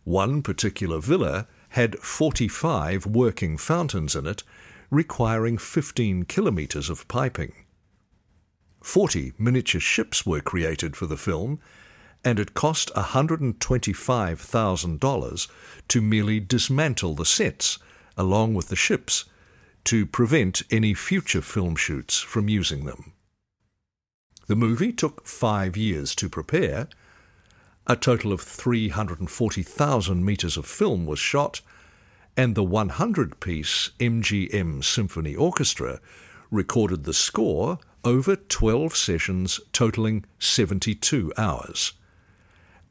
One 0.04 0.42
particular 0.42 1.00
villa 1.00 1.46
had 1.70 1.98
45 1.98 3.06
working 3.06 3.56
fountains 3.58 4.14
in 4.16 4.26
it, 4.26 4.42
requiring 4.90 5.58
15 5.58 6.24
kilometres 6.24 6.88
of 6.88 7.06
piping. 7.08 7.52
Forty 8.82 9.34
miniature 9.36 9.80
ships 9.80 10.24
were 10.24 10.40
created 10.40 10.96
for 10.96 11.04
the 11.06 11.18
film, 11.18 11.60
and 12.24 12.38
it 12.38 12.54
cost 12.54 12.90
$125,000 12.94 15.48
to 15.88 16.00
merely 16.00 16.40
dismantle 16.40 17.14
the 17.14 17.26
sets 17.26 17.78
along 18.16 18.54
with 18.54 18.68
the 18.68 18.76
ships 18.76 19.26
to 19.88 20.04
prevent 20.04 20.60
any 20.70 20.92
future 20.92 21.40
film 21.40 21.74
shoots 21.74 22.18
from 22.18 22.46
using 22.46 22.84
them. 22.84 23.14
The 24.46 24.54
movie 24.54 24.92
took 24.92 25.26
five 25.26 25.78
years 25.78 26.14
to 26.16 26.28
prepare. 26.28 26.88
A 27.86 27.96
total 27.96 28.30
of 28.30 28.42
340,000 28.42 30.22
metres 30.22 30.58
of 30.58 30.66
film 30.66 31.06
was 31.06 31.18
shot, 31.18 31.62
and 32.36 32.54
the 32.54 32.62
100 32.62 33.40
piece 33.40 33.92
MGM 33.98 34.84
Symphony 34.84 35.34
Orchestra 35.34 36.00
recorded 36.50 37.04
the 37.04 37.14
score 37.14 37.78
over 38.04 38.36
12 38.36 38.94
sessions 38.94 39.58
totaling 39.72 40.26
72 40.38 41.32
hours. 41.38 41.94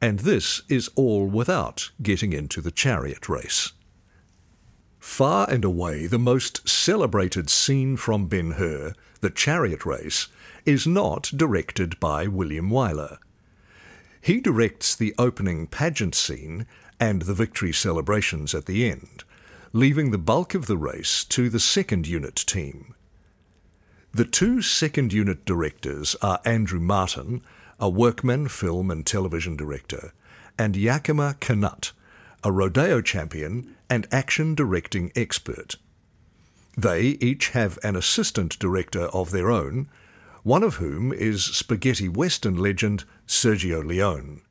And 0.02 0.18
this 0.18 0.62
is 0.68 0.90
all 0.96 1.28
without 1.28 1.92
getting 2.02 2.32
into 2.32 2.60
the 2.60 2.72
chariot 2.72 3.28
race. 3.28 3.70
Far 5.08 5.50
and 5.50 5.64
away 5.64 6.06
the 6.06 6.18
most 6.18 6.68
celebrated 6.68 7.50
scene 7.50 7.96
from 7.96 8.26
Ben 8.28 8.52
Hur, 8.52 8.92
the 9.20 9.30
chariot 9.30 9.84
race, 9.84 10.28
is 10.64 10.86
not 10.86 11.32
directed 11.34 11.98
by 11.98 12.28
William 12.28 12.70
Wyler. 12.70 13.16
He 14.20 14.38
directs 14.38 14.94
the 14.94 15.14
opening 15.18 15.66
pageant 15.66 16.14
scene 16.14 16.66
and 17.00 17.22
the 17.22 17.34
victory 17.34 17.72
celebrations 17.72 18.54
at 18.54 18.66
the 18.66 18.88
end, 18.88 19.24
leaving 19.72 20.12
the 20.12 20.18
bulk 20.18 20.54
of 20.54 20.66
the 20.66 20.76
race 20.76 21.24
to 21.24 21.48
the 21.48 21.58
second 21.58 22.06
unit 22.06 22.36
team. 22.36 22.94
The 24.12 24.26
two 24.26 24.62
second 24.62 25.12
unit 25.12 25.44
directors 25.44 26.16
are 26.22 26.38
Andrew 26.44 26.80
Martin, 26.80 27.42
a 27.80 27.88
workman 27.88 28.46
film 28.46 28.88
and 28.90 29.04
television 29.04 29.56
director, 29.56 30.12
and 30.56 30.76
Yakima 30.76 31.36
Canutt, 31.40 31.92
a 32.44 32.52
rodeo 32.52 33.00
champion 33.00 33.76
and 33.90 34.06
action 34.12 34.54
directing 34.54 35.10
expert. 35.16 35.76
They 36.76 37.18
each 37.20 37.50
have 37.50 37.78
an 37.82 37.96
assistant 37.96 38.58
director 38.58 39.06
of 39.06 39.30
their 39.30 39.50
own, 39.50 39.88
one 40.44 40.62
of 40.62 40.76
whom 40.76 41.12
is 41.12 41.44
spaghetti 41.44 42.08
western 42.08 42.56
legend 42.56 43.04
Sergio 43.26 43.84
Leone. 43.84 44.42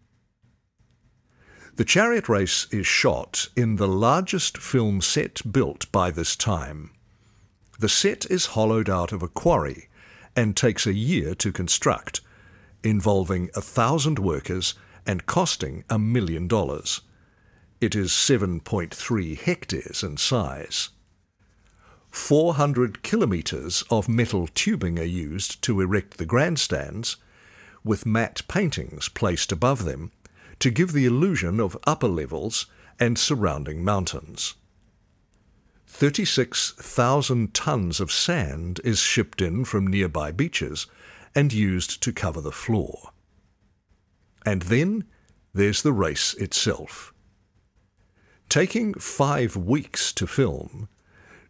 The 1.76 1.86
chariot 1.86 2.28
race 2.28 2.68
is 2.72 2.88
shot 2.88 3.48
in 3.56 3.76
the 3.76 3.88
largest 3.88 4.58
film 4.58 5.00
set 5.00 5.42
built 5.52 5.90
by 5.92 6.12
this 6.12 6.36
time. 6.36 6.92
The 7.80 7.88
set 7.88 8.26
is 8.32 8.48
hollowed 8.48 8.90
out 8.90 9.12
of 9.12 9.22
a 9.22 9.28
quarry 9.28 9.88
and 10.36 10.58
takes 10.58 10.88
a 10.88 10.94
year 10.94 11.36
to 11.36 11.52
construct, 11.52 12.22
involving 12.84 13.50
a 13.56 13.62
thousand 13.62 14.18
workers 14.20 14.74
and 15.06 15.26
costing 15.28 15.84
a 15.90 16.00
million 16.00 16.48
dollars. 16.48 17.02
It 17.80 17.96
is 17.96 18.10
7.3 18.10 19.40
hectares 19.40 20.02
in 20.02 20.18
size. 20.18 20.90
400 22.10 23.04
kilometres 23.04 23.84
of 23.92 24.10
metal 24.10 24.48
tubing 24.48 24.98
are 24.98 25.04
used 25.04 25.62
to 25.62 25.80
erect 25.82 26.18
the 26.18 26.26
grandstands, 26.26 27.18
with 27.84 28.06
matte 28.06 28.42
paintings 28.48 29.10
placed 29.10 29.52
above 29.52 29.86
them 29.86 30.12
to 30.60 30.72
give 30.72 30.92
the 30.92 31.06
illusion 31.06 31.60
of 31.60 31.78
upper 31.86 32.08
levels 32.08 32.66
and 33.00 33.20
surrounding 33.20 33.84
mountains. 33.84 34.56
36,000 35.86 37.54
tons 37.54 38.00
of 38.00 38.12
sand 38.12 38.82
is 38.84 39.00
shipped 39.00 39.40
in 39.40 39.64
from 39.64 39.86
nearby 39.86 40.32
beaches 40.32 40.88
and 41.36 41.54
used 41.54 42.02
to 42.02 42.12
cover 42.12 42.42
the 42.42 42.52
floor. 42.52 43.12
And 44.44 44.64
then 44.64 45.04
there's 45.54 45.84
the 45.84 45.94
race 45.94 46.34
itself. 46.34 47.14
Taking 48.50 48.94
five 48.94 49.58
weeks 49.58 50.14
to 50.14 50.26
film, 50.26 50.88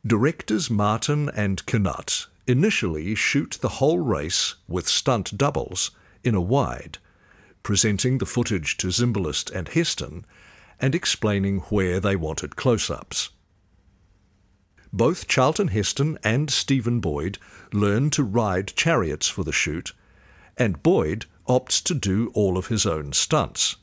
directors 0.06 0.70
Martin 0.70 1.30
and 1.30 1.64
Canutt 1.68 2.26
initially 2.48 3.14
shoot 3.14 3.60
the 3.62 3.70
whole 3.78 4.00
race 4.00 4.56
with 4.68 4.88
stunt 4.88 5.38
doubles 5.38 5.92
in 6.24 6.34
a 6.34 6.42
wide, 6.42 6.98
presenting 7.62 8.18
the 8.18 8.26
footage 8.26 8.78
to 8.78 8.88
Zimbalist 8.88 9.52
and 9.52 9.68
Heston 9.68 10.26
and 10.80 10.96
explaining 10.96 11.60
where 11.70 12.00
they 12.00 12.16
wanted 12.16 12.56
close 12.56 12.90
ups. 12.90 13.30
both 14.92 15.28
Charlton 15.28 15.68
Heston 15.68 16.18
and 16.24 16.50
Stephen 16.50 17.00
Boyd 17.00 17.38
learn 17.74 18.10
to 18.12 18.24
ride 18.24 18.68
chariots 18.76 19.28
for 19.28 19.44
the 19.44 19.52
shoot, 19.52 19.94
and 20.58 20.82
Boyd 20.82 21.26
opts 21.48 21.84
to 21.84 21.94
do 21.94 22.32
all 22.34 22.58
of 22.58 22.68
his 22.68 22.86
own 22.86 23.14
stunts. 23.14 23.76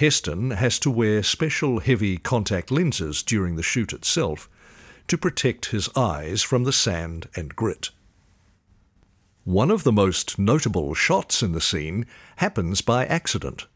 Heston 0.00 0.52
has 0.52 0.78
to 0.78 0.90
wear 0.90 1.22
special 1.22 1.80
heavy 1.80 2.16
contact 2.16 2.70
lenses 2.70 3.22
during 3.22 3.56
the 3.56 3.62
shoot 3.62 3.92
itself 3.92 4.48
to 5.08 5.18
protect 5.18 5.66
his 5.66 5.90
eyes 5.94 6.40
from 6.42 6.64
the 6.64 6.72
sand 6.72 7.28
and 7.36 7.54
grit. 7.54 7.90
One 9.44 9.70
of 9.70 9.84
the 9.84 9.92
most 9.92 10.38
notable 10.38 10.94
shots 10.94 11.42
in 11.42 11.52
the 11.52 11.60
scene 11.60 12.06
happens 12.36 12.80
by 12.80 13.04
accident. 13.04 13.66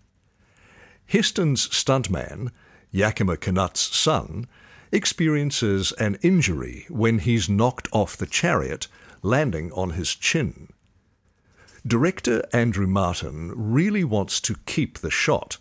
Heston's 1.05 1.69
stuntman, 1.69 2.53
Yakima 2.91 3.37
Canutt's 3.37 3.95
son, 3.95 4.47
experiences 4.91 5.93
an 5.99 6.17
injury 6.23 6.87
when 6.89 7.19
he's 7.19 7.51
knocked 7.51 7.87
off 7.93 8.17
the 8.17 8.25
chariot, 8.25 8.89
landing 9.21 9.71
on 9.73 9.91
his 9.91 10.15
chin. 10.15 10.69
Director 11.87 12.43
Andrew 12.51 12.87
Martin 12.87 13.53
really 13.55 14.05
wants 14.05 14.41
to 14.41 14.57
keep 14.65 15.01
the 15.01 15.11
shot, 15.11 15.59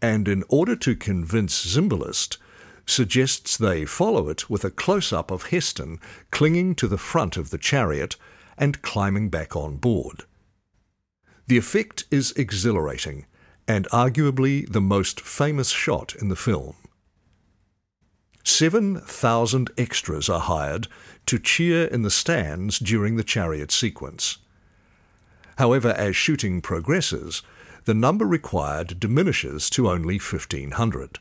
and 0.00 0.28
in 0.28 0.44
order 0.48 0.76
to 0.76 0.94
convince 0.94 1.66
Zimbalist, 1.66 2.38
suggests 2.86 3.56
they 3.56 3.84
follow 3.84 4.28
it 4.28 4.48
with 4.48 4.64
a 4.64 4.70
close 4.70 5.12
up 5.12 5.30
of 5.30 5.48
Heston 5.48 5.98
clinging 6.30 6.74
to 6.76 6.86
the 6.86 6.98
front 6.98 7.36
of 7.36 7.50
the 7.50 7.58
chariot 7.58 8.16
and 8.56 8.82
climbing 8.82 9.28
back 9.28 9.56
on 9.56 9.76
board. 9.76 10.24
The 11.48 11.58
effect 11.58 12.04
is 12.10 12.32
exhilarating 12.32 13.26
and 13.68 13.88
arguably 13.88 14.70
the 14.70 14.80
most 14.80 15.20
famous 15.20 15.70
shot 15.70 16.14
in 16.14 16.28
the 16.28 16.36
film. 16.36 16.74
7,000 18.44 19.70
extras 19.76 20.28
are 20.28 20.40
hired 20.40 20.86
to 21.26 21.38
cheer 21.38 21.86
in 21.86 22.02
the 22.02 22.10
stands 22.10 22.78
during 22.78 23.16
the 23.16 23.24
chariot 23.24 23.72
sequence. 23.72 24.38
However, 25.58 25.88
as 25.90 26.14
shooting 26.14 26.60
progresses, 26.60 27.42
the 27.86 27.94
number 27.94 28.24
required 28.24 29.00
diminishes 29.00 29.68
to 29.70 29.88
only 29.88 30.18
1,500. 30.18 31.18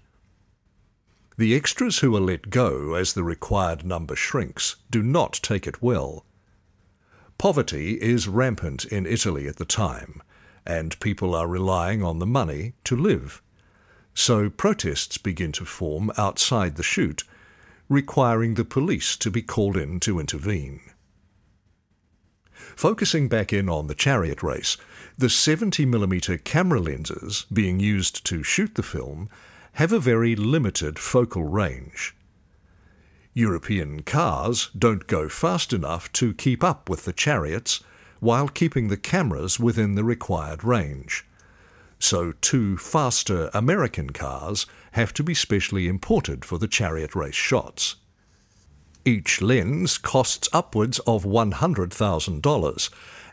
The 1.37 1.55
extras 1.55 1.99
who 1.99 2.15
are 2.15 2.21
let 2.21 2.49
go 2.49 2.93
as 2.93 3.13
the 3.13 3.23
required 3.23 3.85
number 3.85 4.15
shrinks 4.15 4.75
do 4.91 5.01
not 5.01 5.39
take 5.41 5.65
it 5.65 5.81
well. 5.81 6.25
Poverty 7.37 8.01
is 8.01 8.27
rampant 8.27 8.85
in 8.85 9.05
Italy 9.05 9.47
at 9.47 9.55
the 9.55 9.65
time, 9.65 10.21
and 10.65 10.99
people 10.99 11.33
are 11.33 11.47
relying 11.47 12.03
on 12.03 12.19
the 12.19 12.25
money 12.25 12.73
to 12.83 12.95
live 12.95 13.41
so 14.15 14.49
protests 14.49 15.17
begin 15.17 15.51
to 15.51 15.65
form 15.65 16.09
outside 16.17 16.77
the 16.77 16.83
shoot, 16.83 17.23
requiring 17.89 18.53
the 18.53 18.65
police 18.65 19.17
to 19.17 19.29
be 19.29 19.41
called 19.41 19.75
in 19.75 19.99
to 19.99 20.19
intervene. 20.19 20.79
Focusing 22.53 23.27
back 23.27 23.51
in 23.53 23.69
on 23.69 23.87
the 23.87 23.93
chariot 23.93 24.41
race, 24.41 24.77
the 25.17 25.27
70mm 25.27 26.43
camera 26.43 26.79
lenses 26.79 27.45
being 27.51 27.79
used 27.79 28.25
to 28.25 28.43
shoot 28.43 28.75
the 28.75 28.83
film 28.83 29.29
have 29.73 29.91
a 29.91 29.99
very 29.99 30.35
limited 30.35 30.97
focal 30.99 31.43
range. 31.43 32.15
European 33.33 34.01
cars 34.01 34.69
don't 34.77 35.07
go 35.07 35.27
fast 35.27 35.73
enough 35.73 36.11
to 36.13 36.33
keep 36.33 36.63
up 36.63 36.89
with 36.89 37.05
the 37.05 37.13
chariots 37.13 37.81
while 38.19 38.47
keeping 38.47 38.87
the 38.87 38.97
cameras 38.97 39.59
within 39.59 39.95
the 39.95 40.03
required 40.03 40.63
range 40.63 41.25
so 41.99 42.33
two 42.41 42.77
faster 42.77 43.49
American 43.53 44.11
cars 44.11 44.65
have 44.91 45.13
to 45.13 45.23
be 45.23 45.33
specially 45.33 45.87
imported 45.87 46.45
for 46.45 46.57
the 46.57 46.67
chariot 46.67 47.15
race 47.15 47.35
shots. 47.35 47.95
Each 49.03 49.41
lens 49.41 49.97
costs 49.97 50.49
upwards 50.51 50.99
of 50.99 51.23
$100,000, 51.23 52.89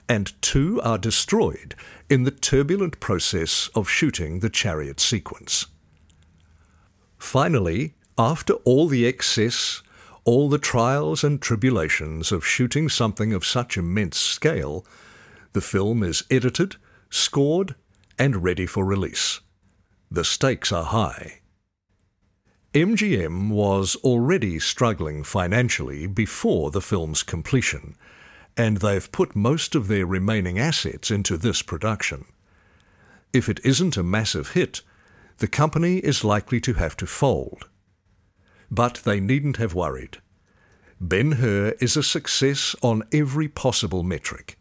and 0.08 0.32
two 0.42 0.80
are 0.82 0.98
destroyed 0.98 1.74
in 2.10 2.24
the 2.24 2.30
turbulent 2.30 3.00
process 3.00 3.68
of 3.74 3.88
shooting 3.88 4.40
the 4.40 4.50
chariot 4.50 5.00
sequence. 5.00 5.66
Finally, 7.18 7.94
after 8.18 8.54
all 8.64 8.88
the 8.88 9.06
excess, 9.06 9.82
all 10.24 10.48
the 10.48 10.58
trials 10.58 11.24
and 11.24 11.40
tribulations 11.40 12.30
of 12.30 12.46
shooting 12.46 12.88
something 12.88 13.32
of 13.32 13.46
such 13.46 13.76
immense 13.76 14.18
scale, 14.18 14.84
the 15.52 15.60
film 15.60 16.02
is 16.02 16.24
edited, 16.30 16.76
scored, 17.10 17.74
and 18.18 18.44
ready 18.44 18.66
for 18.66 18.84
release. 18.84 19.40
The 20.10 20.24
stakes 20.24 20.72
are 20.72 20.84
high. 20.84 21.40
MGM 22.74 23.50
was 23.50 23.96
already 23.96 24.58
struggling 24.58 25.24
financially 25.24 26.06
before 26.06 26.70
the 26.70 26.80
film's 26.80 27.22
completion, 27.22 27.96
and 28.56 28.78
they've 28.78 29.10
put 29.12 29.36
most 29.36 29.74
of 29.74 29.88
their 29.88 30.06
remaining 30.06 30.58
assets 30.58 31.10
into 31.10 31.36
this 31.36 31.62
production. 31.62 32.24
If 33.32 33.48
it 33.48 33.60
isn't 33.64 33.96
a 33.96 34.02
massive 34.02 34.50
hit, 34.50 34.82
the 35.38 35.48
company 35.48 35.98
is 35.98 36.24
likely 36.24 36.60
to 36.60 36.74
have 36.74 36.96
to 36.98 37.06
fold. 37.06 37.68
But 38.70 39.00
they 39.04 39.20
needn't 39.20 39.56
have 39.56 39.74
worried. 39.74 40.18
Ben 41.00 41.32
Hur 41.32 41.74
is 41.80 41.96
a 41.96 42.02
success 42.02 42.76
on 42.82 43.02
every 43.10 43.48
possible 43.48 44.02
metric. 44.02 44.58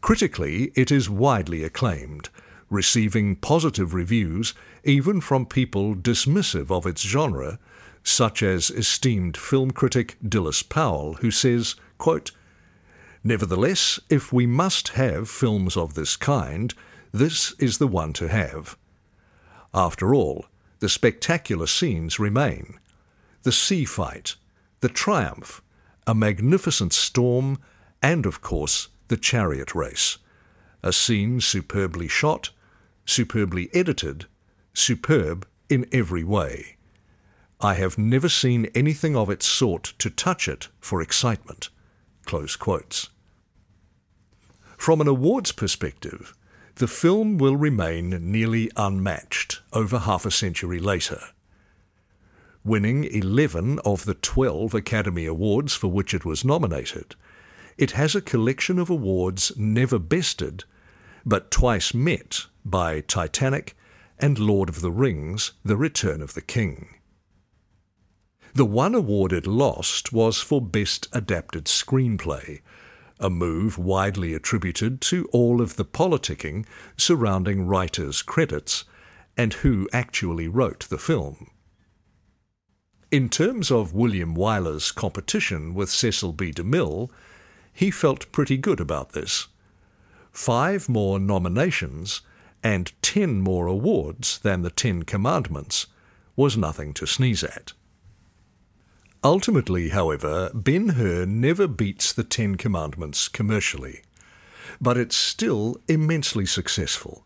Critically, 0.00 0.72
it 0.74 0.90
is 0.90 1.08
widely 1.08 1.62
acclaimed, 1.62 2.30
receiving 2.68 3.36
positive 3.36 3.94
reviews 3.94 4.54
even 4.82 5.20
from 5.20 5.46
people 5.46 5.94
dismissive 5.94 6.70
of 6.70 6.86
its 6.86 7.02
genre, 7.02 7.58
such 8.02 8.42
as 8.42 8.70
esteemed 8.70 9.36
film 9.36 9.70
critic 9.70 10.16
Dilys 10.26 10.68
Powell, 10.68 11.14
who 11.20 11.30
says, 11.30 11.76
quote, 11.98 12.32
Nevertheless, 13.24 14.00
if 14.08 14.32
we 14.32 14.46
must 14.46 14.88
have 14.90 15.28
films 15.28 15.76
of 15.76 15.94
this 15.94 16.16
kind, 16.16 16.74
this 17.12 17.52
is 17.58 17.78
the 17.78 17.86
one 17.86 18.12
to 18.14 18.28
have. 18.28 18.76
After 19.72 20.14
all, 20.14 20.46
the 20.80 20.88
spectacular 20.88 21.66
scenes 21.66 22.18
remain 22.18 22.78
the 23.42 23.52
sea 23.52 23.84
fight, 23.84 24.36
the 24.80 24.88
triumph, 24.88 25.62
a 26.06 26.14
magnificent 26.14 26.92
storm, 26.92 27.58
and, 28.02 28.26
of 28.26 28.40
course, 28.40 28.88
the 29.08 29.16
chariot 29.16 29.74
race. 29.74 30.18
A 30.82 30.92
scene 30.92 31.40
superbly 31.40 32.08
shot, 32.08 32.50
superbly 33.04 33.68
edited, 33.72 34.26
superb 34.74 35.46
in 35.68 35.86
every 35.92 36.24
way. 36.24 36.76
I 37.60 37.74
have 37.74 37.98
never 37.98 38.28
seen 38.28 38.66
anything 38.74 39.14
of 39.16 39.30
its 39.30 39.46
sort 39.46 39.94
to 39.98 40.10
touch 40.10 40.48
it 40.48 40.68
for 40.80 41.00
excitement. 41.00 41.68
From 44.82 45.00
an 45.00 45.06
awards 45.06 45.52
perspective, 45.52 46.34
the 46.74 46.88
film 46.88 47.38
will 47.38 47.56
remain 47.56 48.32
nearly 48.32 48.68
unmatched 48.76 49.62
over 49.72 50.00
half 50.00 50.26
a 50.26 50.30
century 50.32 50.80
later. 50.80 51.20
Winning 52.64 53.04
11 53.04 53.78
of 53.84 54.06
the 54.06 54.14
12 54.14 54.74
Academy 54.74 55.24
Awards 55.24 55.72
for 55.76 55.86
which 55.86 56.12
it 56.12 56.24
was 56.24 56.44
nominated, 56.44 57.14
it 57.78 57.92
has 57.92 58.16
a 58.16 58.20
collection 58.20 58.80
of 58.80 58.90
awards 58.90 59.52
never 59.56 60.00
bested, 60.00 60.64
but 61.24 61.52
twice 61.52 61.94
met 61.94 62.46
by 62.64 63.02
Titanic 63.02 63.76
and 64.18 64.36
Lord 64.36 64.68
of 64.68 64.80
the 64.80 64.90
Rings 64.90 65.52
The 65.64 65.76
Return 65.76 66.20
of 66.20 66.34
the 66.34 66.42
King. 66.42 66.96
The 68.54 68.66
one 68.66 68.96
award 68.96 69.32
it 69.32 69.46
lost 69.46 70.12
was 70.12 70.40
for 70.40 70.60
Best 70.60 71.06
Adapted 71.12 71.66
Screenplay, 71.66 72.62
a 73.22 73.30
move 73.30 73.78
widely 73.78 74.34
attributed 74.34 75.00
to 75.00 75.26
all 75.32 75.62
of 75.62 75.76
the 75.76 75.84
politicking 75.84 76.66
surrounding 76.96 77.66
writers' 77.66 78.20
credits 78.20 78.84
and 79.36 79.54
who 79.54 79.88
actually 79.92 80.48
wrote 80.48 80.88
the 80.90 80.98
film. 80.98 81.48
In 83.10 83.28
terms 83.28 83.70
of 83.70 83.94
William 83.94 84.34
Wyler's 84.34 84.90
competition 84.90 85.72
with 85.72 85.90
Cecil 85.90 86.32
B. 86.32 86.50
DeMille, 86.50 87.10
he 87.72 87.90
felt 87.90 88.30
pretty 88.32 88.56
good 88.56 88.80
about 88.80 89.12
this. 89.12 89.48
Five 90.32 90.88
more 90.88 91.18
nominations 91.18 92.22
and 92.62 92.92
ten 93.02 93.40
more 93.40 93.66
awards 93.66 94.38
than 94.38 94.62
the 94.62 94.70
Ten 94.70 95.02
Commandments 95.02 95.86
was 96.36 96.56
nothing 96.56 96.92
to 96.94 97.06
sneeze 97.06 97.44
at. 97.44 97.72
Ultimately, 99.24 99.90
however, 99.90 100.50
Ben 100.52 100.90
Hur 100.90 101.26
never 101.26 101.68
beats 101.68 102.12
the 102.12 102.24
Ten 102.24 102.56
Commandments 102.56 103.28
commercially, 103.28 104.02
but 104.80 104.96
it's 104.98 105.16
still 105.16 105.80
immensely 105.86 106.44
successful, 106.44 107.24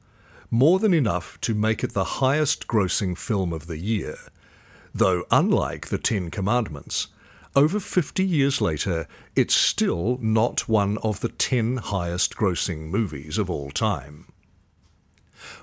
more 0.50 0.78
than 0.78 0.92
enough 0.92 1.40
to 1.40 1.54
make 1.54 1.82
it 1.82 1.94
the 1.94 2.20
highest 2.20 2.66
grossing 2.66 3.16
film 3.16 3.50
of 3.50 3.66
the 3.66 3.78
year, 3.78 4.18
though 4.94 5.24
unlike 5.30 5.86
the 5.86 5.96
Ten 5.96 6.30
Commandments, 6.30 7.08
over 7.54 7.80
50 7.80 8.22
years 8.22 8.60
later, 8.60 9.08
it's 9.34 9.54
still 9.54 10.18
not 10.20 10.68
one 10.68 10.98
of 10.98 11.20
the 11.20 11.30
10 11.30 11.78
highest 11.78 12.36
grossing 12.36 12.90
movies 12.90 13.38
of 13.38 13.48
all 13.48 13.70
time. 13.70 14.26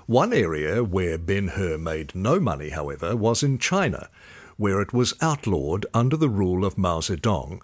One 0.06 0.32
area 0.32 0.82
where 0.82 1.16
Ben 1.16 1.48
Hur 1.48 1.78
made 1.78 2.16
no 2.16 2.40
money, 2.40 2.70
however, 2.70 3.14
was 3.14 3.44
in 3.44 3.58
China, 3.58 4.08
where 4.56 4.80
it 4.80 4.92
was 4.92 5.14
outlawed 5.20 5.86
under 5.92 6.16
the 6.16 6.28
rule 6.28 6.64
of 6.64 6.78
Mao 6.78 7.00
Zedong 7.00 7.60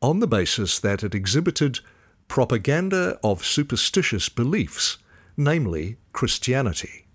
on 0.00 0.20
the 0.20 0.26
basis 0.26 0.78
that 0.78 1.02
it 1.02 1.14
exhibited 1.14 1.80
propaganda 2.28 3.18
of 3.24 3.44
superstitious 3.44 4.28
beliefs, 4.28 4.98
namely 5.36 5.96
Christianity. 6.12 7.06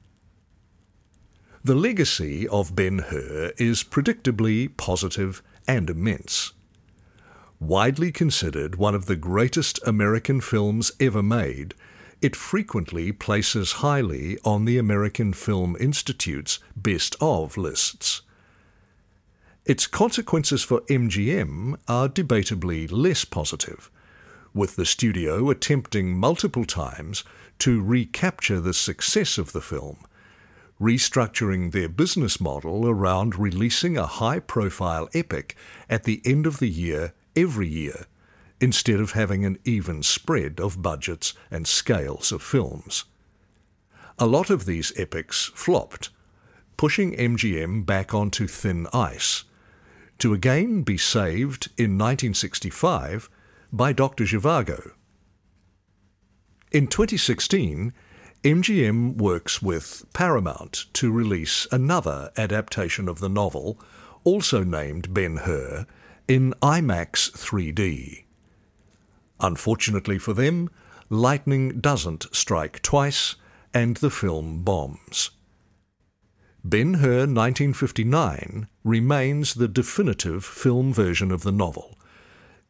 The 1.64 1.76
legacy 1.76 2.48
of 2.48 2.76
Ben 2.76 3.00
Hur 3.00 3.54
is 3.58 3.84
predictably 3.84 4.76
positive 4.76 5.42
and 5.68 5.90
immense. 5.90 6.52
Widely 7.60 8.12
considered 8.12 8.76
one 8.76 8.96
of 8.96 9.06
the 9.06 9.16
greatest 9.16 9.80
American 9.88 10.42
films 10.42 10.92
ever 11.00 11.24
made, 11.24 11.74
it 12.22 12.36
frequently 12.36 13.14
places 13.14 13.74
highly 13.74 14.38
on 14.44 14.66
the 14.66 14.78
American 14.78 15.32
Film 15.32 15.78
Institute's 15.80 16.60
best 16.76 17.16
of 17.22 17.56
lists. 17.56 18.22
Its 19.66 19.88
consequences 19.88 20.62
for 20.62 20.82
MGM 20.82 21.78
are 21.88 22.10
debatably 22.10 22.92
less 22.92 23.24
positive, 23.24 23.90
with 24.54 24.76
the 24.76 24.86
studio 24.86 25.50
attempting 25.50 26.18
multiple 26.18 26.66
times 26.66 27.24
to 27.60 27.82
recapture 27.82 28.60
the 28.60 28.74
success 28.74 29.38
of 29.38 29.54
the 29.54 29.62
film, 29.62 30.00
restructuring 30.82 31.72
their 31.72 31.88
business 31.88 32.42
model 32.42 32.90
around 32.90 33.40
releasing 33.40 33.98
a 33.98 34.06
high 34.06 34.40
profile 34.40 35.08
epic 35.14 35.56
at 35.90 36.04
the 36.04 36.22
end 36.26 36.46
of 36.46 36.60
the 36.60 36.70
year 36.70 37.14
every 37.34 37.68
year, 37.68 38.06
instead 38.60 39.00
of 39.00 39.12
having 39.14 39.46
an 39.46 39.58
even 39.64 40.04
spread 40.04 40.60
of 40.60 40.82
budgets 40.82 41.34
and 41.50 41.68
scales 41.68 42.34
of 42.34 42.42
films. 42.42 43.06
A 44.20 44.28
lot 44.28 44.50
of 44.50 44.66
these 44.66 44.92
epics 44.98 45.52
flopped, 45.56 46.10
pushing 46.76 47.16
MGM 47.16 47.86
back 47.86 48.14
onto 48.14 48.46
thin 48.46 48.88
ice 48.92 49.46
to 50.24 50.34
again 50.34 50.84
be 50.84 50.98
saved 50.98 51.66
in 51.78 51.98
1965 51.98 53.30
by 53.74 53.92
Dr. 53.92 54.24
Zhivago. 54.24 54.92
In 56.72 56.88
2016, 56.88 57.92
MGM 58.42 59.18
works 59.18 59.62
with 59.62 60.06
Paramount 60.14 60.86
to 60.94 61.12
release 61.12 61.68
another 61.74 62.32
adaptation 62.38 63.10
of 63.10 63.20
the 63.20 63.28
novel, 63.28 63.78
also 64.24 64.64
named 64.64 65.14
Ben 65.14 65.40
Hur, 65.44 65.86
in 66.30 66.54
IMAX 66.62 67.30
3D. 67.32 68.24
Unfortunately 69.42 70.18
for 70.18 70.32
them, 70.32 70.70
lightning 71.10 71.82
doesn't 71.82 72.34
strike 72.34 72.82
twice, 72.82 73.36
and 73.74 73.98
the 73.98 74.10
film 74.10 74.64
bombs. 74.64 75.32
Ben 76.66 76.96
Hur 76.96 77.28
1959 77.28 78.70
remains 78.86 79.56
the 79.56 79.68
definitive 79.68 80.46
film 80.46 80.94
version 80.94 81.30
of 81.30 81.44
the 81.44 81.52
novel, 81.52 81.98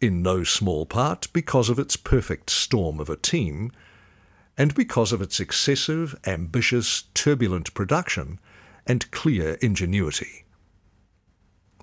in 0.01 0.23
no 0.23 0.43
small 0.43 0.87
part 0.87 1.27
because 1.31 1.69
of 1.69 1.77
its 1.77 1.95
perfect 1.95 2.49
storm 2.49 2.99
of 2.99 3.07
a 3.07 3.15
team, 3.15 3.71
and 4.57 4.73
because 4.73 5.11
of 5.11 5.21
its 5.21 5.39
excessive, 5.39 6.19
ambitious, 6.25 7.03
turbulent 7.13 7.71
production 7.75 8.39
and 8.87 9.11
clear 9.11 9.59
ingenuity. 9.61 10.45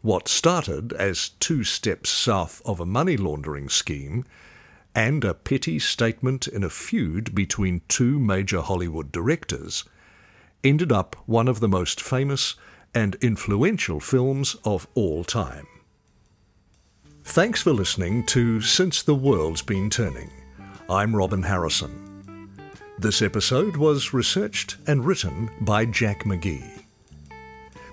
What 0.03 0.27
started 0.27 0.93
as 0.93 1.29
two 1.39 1.63
steps 1.63 2.11
south 2.11 2.61
of 2.65 2.81
a 2.81 2.87
money 2.87 3.17
laundering 3.17 3.69
scheme 3.69 4.25
and 4.97 5.23
a 5.23 5.33
petty 5.33 5.79
statement 5.79 6.49
in 6.49 6.65
a 6.65 6.71
feud 6.71 7.37
between 7.37 7.83
two 7.87 8.19
major 8.19 8.63
Hollywood 8.63 9.13
directors– 9.13 9.85
ended 10.63 10.93
up 10.93 11.17
one 11.27 11.49
of 11.49 11.61
the 11.61 11.69
most 11.69 12.01
famous 12.01 12.55
and 12.95 13.15
influential 13.17 14.01
films 14.01 14.57
of 14.65 14.87
all 14.95 15.25
time. 15.25 15.67
Thanks 17.25 17.63
for 17.63 17.73
listening 17.73 18.27
to 18.27 18.61
Since 18.61 19.03
the 19.03 19.15
World's 19.15 19.63
Been 19.63 19.91
Turning. 19.91 20.31
I'm 20.89 21.15
Robin 21.15 21.45
Harrison. 21.45 22.51
This 22.99 23.23
episode 23.23 23.77
was 23.77 24.13
researched 24.13 24.77
and 24.87 25.07
written 25.07 25.51
by 25.61 25.85
Jack 25.87 26.25
McGee. 26.25 26.83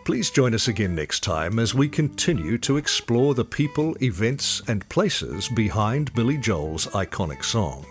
Please 0.05 0.31
join 0.31 0.53
us 0.53 0.67
again 0.67 0.95
next 0.95 1.19
time 1.19 1.59
as 1.59 1.75
we 1.75 1.89
continue 1.89 2.57
to 2.59 2.77
explore 2.77 3.35
the 3.35 3.45
people, 3.45 3.95
events, 4.01 4.61
and 4.67 4.87
places 4.89 5.49
behind 5.49 6.13
Billy 6.13 6.37
Joel's 6.37 6.87
iconic 6.87 7.43
song. 7.43 7.85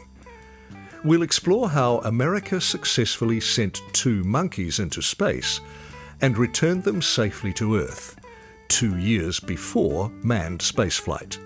We'll 1.05 1.23
explore 1.23 1.69
how 1.69 1.99
America 1.99 2.61
successfully 2.61 3.41
sent 3.41 3.81
two 3.93 4.25
monkeys 4.25 4.79
into 4.79 5.03
space 5.03 5.61
and 6.21 6.37
returned 6.37 6.85
them 6.85 7.03
safely 7.03 7.53
to 7.55 7.77
Earth, 7.77 8.17
two 8.69 8.97
years 8.99 9.39
before 9.39 10.11
manned 10.23 10.61
spaceflight. 10.61 11.39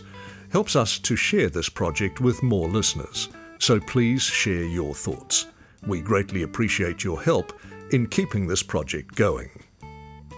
helps 0.51 0.77
us 0.77 0.97
to 1.01 1.17
share 1.17 1.51
this 1.51 1.69
project 1.69 2.21
with 2.21 2.41
more 2.41 2.69
listeners, 2.69 3.29
so 3.59 3.81
please 3.81 4.23
share 4.23 4.63
your 4.63 4.95
thoughts. 4.95 5.47
We 5.89 6.01
greatly 6.01 6.45
appreciate 6.45 7.03
your 7.03 7.21
help 7.21 7.53
in 7.91 8.07
keeping 8.07 8.47
this 8.47 8.63
project 8.63 9.17
going. 9.17 9.51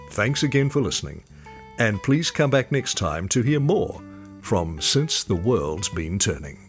Thanks 0.09 0.41
again 0.41 0.71
for 0.71 0.81
listening, 0.81 1.23
and 1.77 2.01
please 2.01 2.31
come 2.31 2.49
back 2.49 2.71
next 2.71 2.97
time 2.97 3.27
to 3.29 3.43
hear 3.43 3.59
more 3.59 4.01
from 4.41 4.81
Since 4.81 5.25
the 5.25 5.35
World's 5.35 5.89
Been 5.89 6.17
Turning. 6.17 6.68